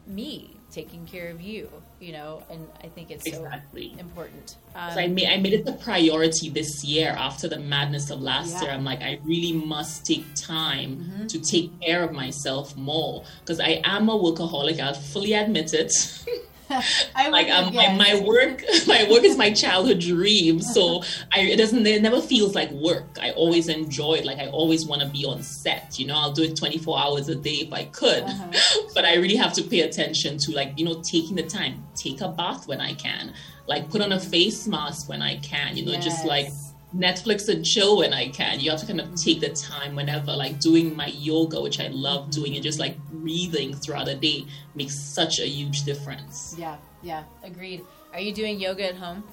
[0.08, 1.70] me taking care of you
[2.00, 3.94] you know and i think it's exactly.
[3.94, 7.60] so important um, so I, made, I made it the priority this year after the
[7.60, 8.62] madness of last yeah.
[8.64, 11.28] year i'm like i really must take time mm-hmm.
[11.28, 15.92] to take care of myself more because i am a workaholic i'll fully admit it
[17.16, 20.60] like um, my, my work, my work is my childhood dream.
[20.60, 23.18] So I, it doesn't, it never feels like work.
[23.22, 24.26] I always enjoy it.
[24.26, 25.98] Like I always want to be on set.
[26.00, 28.82] You know, I'll do it 24 hours a day if I could, uh-huh.
[28.94, 32.22] but I really have to pay attention to like you know taking the time, take
[32.22, 33.34] a bath when I can,
[33.68, 35.78] like put on a face mask when I can.
[35.78, 36.04] You know, yes.
[36.04, 36.50] just like
[36.98, 38.60] Netflix and chill when I can.
[38.60, 41.88] You have to kind of take the time whenever, like doing my yoga, which I
[41.88, 42.30] love mm-hmm.
[42.32, 44.46] doing, and just like breathing throughout the day
[44.76, 46.56] makes such a huge difference.
[46.58, 47.84] Yeah, yeah, agreed.
[48.14, 49.24] Are you doing yoga at home?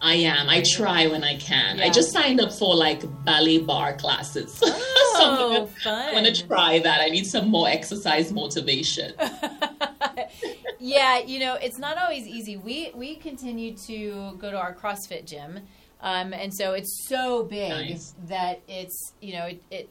[0.00, 0.48] I am.
[0.48, 1.78] I try when I can.
[1.78, 1.86] Yeah.
[1.86, 4.62] I just signed up for like ballet barre classes.
[5.20, 6.08] Oh, so fun.
[6.10, 7.00] I'm gonna try that.
[7.00, 9.14] I need some more exercise motivation.
[10.78, 12.56] yeah, you know, it's not always easy.
[12.56, 15.60] We we continue to go to our CrossFit gym
[16.00, 18.14] um, and so it's so big nice.
[18.28, 19.88] that it's, you know, it, it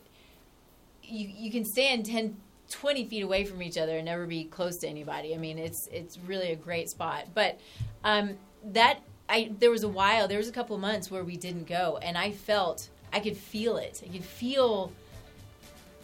[1.03, 2.35] you, you can stand 10,
[2.71, 5.33] 20 feet away from each other and never be close to anybody.
[5.33, 7.25] I mean, it's, it's really a great spot.
[7.33, 7.59] But
[8.03, 8.99] um, that,
[9.29, 11.99] I, there was a while, there was a couple of months where we didn't go,
[12.01, 14.01] and I felt, I could feel it.
[14.05, 14.91] I could feel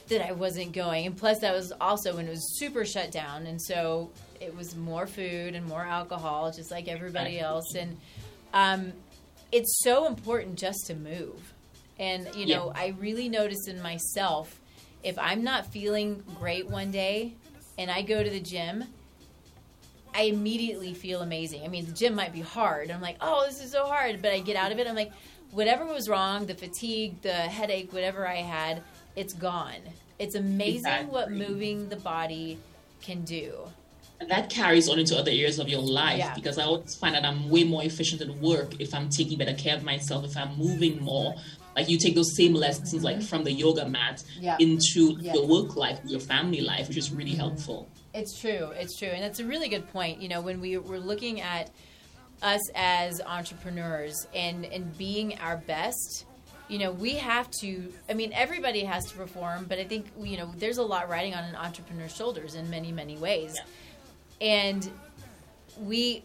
[0.10, 1.06] that I wasn't going.
[1.06, 3.46] And plus, that was also when it was super shut down.
[3.46, 7.76] And so it was more food and more alcohol, just like everybody else.
[7.76, 7.98] And
[8.54, 8.94] um,
[9.54, 11.54] it's so important just to move.
[12.00, 12.82] And, you know, yeah.
[12.82, 14.60] I really noticed in myself
[15.04, 17.36] if I'm not feeling great one day
[17.78, 18.86] and I go to the gym,
[20.16, 21.64] I immediately feel amazing.
[21.64, 22.90] I mean, the gym might be hard.
[22.90, 24.22] I'm like, oh, this is so hard.
[24.24, 24.88] But I get out of it.
[24.88, 25.12] I'm like,
[25.52, 28.82] whatever was wrong, the fatigue, the headache, whatever I had,
[29.16, 29.82] it's gone.
[30.18, 31.12] It's amazing exactly.
[31.12, 32.58] what moving the body
[33.02, 33.54] can do.
[34.20, 36.34] And that carries on into other areas of your life yeah.
[36.34, 39.54] because I always find that I'm way more efficient at work if I'm taking better
[39.54, 41.36] care of myself, if I'm moving more.
[41.76, 43.04] Like you take those same lessons mm-hmm.
[43.04, 44.58] like from the yoga mat yeah.
[44.60, 45.34] into yeah.
[45.34, 47.40] your work life, your family life, which is really mm-hmm.
[47.40, 47.90] helpful.
[48.14, 48.72] It's true.
[48.76, 49.10] It's true.
[49.10, 50.22] And that's a really good point.
[50.22, 51.72] You know, when we were looking at
[52.42, 56.26] us as entrepreneurs and, and being our best,
[56.70, 60.38] you know, we have to, I mean, everybody has to perform, but I think, you
[60.38, 63.54] know, there's a lot riding on an entrepreneur's shoulders in many, many ways.
[63.56, 63.66] Yeah
[64.44, 64.92] and
[65.80, 66.24] we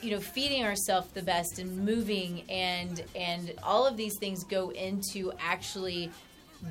[0.00, 4.70] you know feeding ourselves the best and moving and and all of these things go
[4.70, 6.10] into actually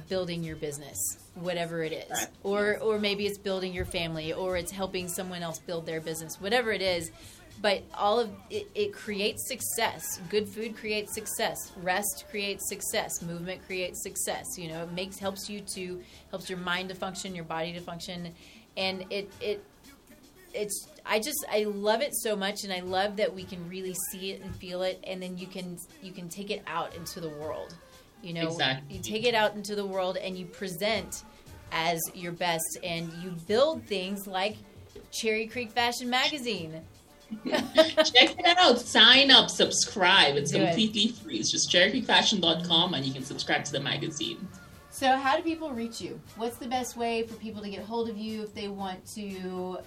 [0.07, 0.97] building your business
[1.35, 2.27] whatever it is.
[2.43, 6.39] Or or maybe it's building your family or it's helping someone else build their business
[6.39, 7.11] whatever it is.
[7.61, 10.21] But all of it, it creates success.
[10.29, 11.57] Good food creates success.
[11.75, 13.21] Rest creates success.
[13.21, 14.45] Movement creates success.
[14.57, 17.81] You know it makes helps you to helps your mind to function your body to
[17.81, 18.33] function.
[18.77, 19.63] And it it
[20.53, 23.95] it's I just I love it so much and I love that we can really
[24.11, 27.19] see it and feel it and then you can you can take it out into
[27.19, 27.75] the world.
[28.21, 28.97] You know, exactly.
[28.97, 31.23] you take it out into the world and you present
[31.71, 34.57] as your best and you build things like
[35.11, 36.81] Cherry Creek Fashion Magazine.
[37.45, 38.79] Check it out.
[38.79, 40.35] Sign up, subscribe.
[40.35, 41.15] It's Do completely it.
[41.15, 41.37] free.
[41.37, 44.47] It's just cherrycreekfashion.com and you can subscribe to the magazine.
[44.89, 46.19] So, how do people reach you?
[46.35, 49.77] What's the best way for people to get hold of you if they want to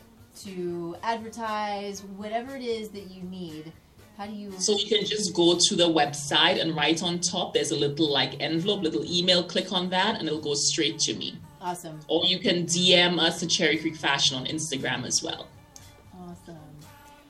[0.40, 3.72] to advertise, whatever it is that you need.
[4.16, 4.52] How do you?
[4.58, 8.10] So you can just go to the website and right on top there's a little
[8.10, 9.42] like envelope, little email.
[9.42, 11.38] Click on that and it'll go straight to me.
[11.60, 12.00] Awesome.
[12.08, 15.48] Or you can DM us at Cherry Creek Fashion on Instagram as well.
[16.18, 16.56] Awesome.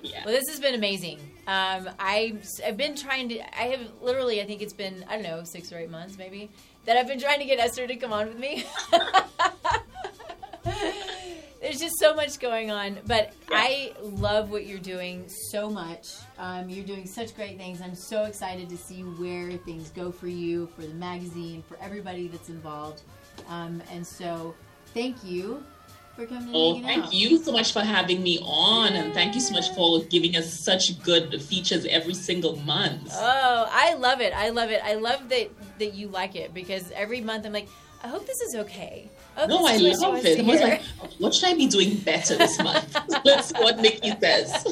[0.00, 0.24] Yeah.
[0.24, 1.18] Well, this has been amazing.
[1.46, 2.34] Um, I
[2.66, 3.40] I've been trying to.
[3.58, 4.40] I have literally.
[4.40, 6.50] I think it's been I don't know six or eight months maybe
[6.84, 8.64] that I've been trying to get Esther to come on with me.
[11.82, 12.98] just so much going on.
[13.06, 13.56] But yeah.
[13.58, 16.14] I love what you're doing so much.
[16.38, 17.82] Um, you're doing such great things.
[17.82, 22.28] I'm so excited to see where things go for you, for the magazine, for everybody
[22.28, 23.02] that's involved.
[23.48, 24.54] Um, and so,
[24.94, 25.64] thank you
[26.14, 26.50] for coming.
[26.54, 27.12] Oh, thank out.
[27.12, 30.60] you so much for having me on, and thank you so much for giving us
[30.60, 33.10] such good features every single month.
[33.12, 34.32] Oh, I love it!
[34.34, 34.82] I love it!
[34.84, 37.68] I love that that you like it because every month I'm like,
[38.02, 39.08] I hope this is okay.
[39.36, 40.40] Oh, no, I love it.
[40.40, 40.82] I was like,
[41.18, 42.96] what should I be doing better this month?
[43.24, 44.66] Let's see what Nikki says.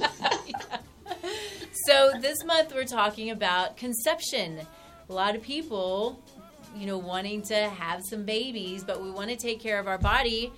[1.86, 4.60] So this month we're talking about conception.
[5.08, 6.22] A lot of people,
[6.76, 9.98] you know, wanting to have some babies, but we want to take care of our
[9.98, 10.52] body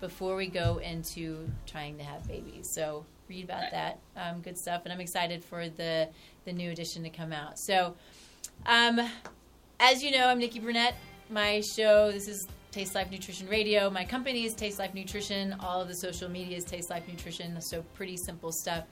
[0.00, 2.70] before we go into trying to have babies.
[2.74, 3.72] So read about right.
[3.72, 3.98] that.
[4.16, 6.08] Um, good stuff, and I'm excited for the
[6.44, 7.58] the new edition to come out.
[7.58, 7.94] So,
[8.64, 9.00] um,
[9.80, 10.94] as you know, I'm Nikki Burnett.
[11.30, 12.10] My show.
[12.10, 13.90] This is Taste Life Nutrition Radio.
[13.90, 15.54] My company is Taste Life Nutrition.
[15.60, 17.60] All of the social media is Taste Life Nutrition.
[17.60, 18.84] So pretty simple stuff.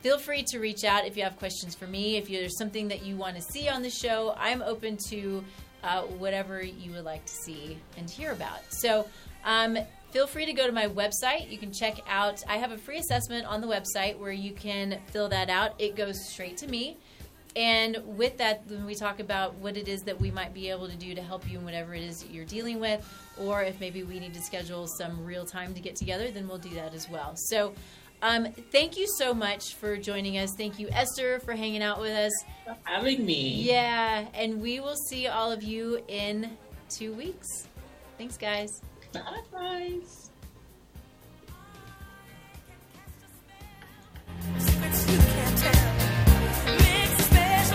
[0.00, 2.16] Feel free to reach out if you have questions for me.
[2.16, 5.44] If there's something that you want to see on the show, I'm open to
[5.82, 8.60] uh, whatever you would like to see and hear about.
[8.70, 9.06] So,
[9.44, 9.76] um,
[10.10, 11.50] feel free to go to my website.
[11.50, 15.00] You can check out, I have a free assessment on the website where you can
[15.08, 15.74] fill that out.
[15.78, 16.96] It goes straight to me.
[17.56, 20.88] And with that, when we talk about what it is that we might be able
[20.88, 23.78] to do to help you in whatever it is that you're dealing with, or if
[23.78, 26.94] maybe we need to schedule some real time to get together, then we'll do that
[26.94, 27.34] as well.
[27.36, 27.72] So,
[28.22, 30.54] um, thank you so much for joining us.
[30.56, 32.32] Thank you, Esther, for hanging out with us.
[32.64, 33.62] For having me.
[33.62, 36.56] Yeah, and we will see all of you in
[36.88, 37.68] two weeks.
[38.16, 38.80] Thanks, guys.
[39.12, 39.20] Bye,
[39.52, 40.30] guys.
[45.06, 45.93] You can't tell.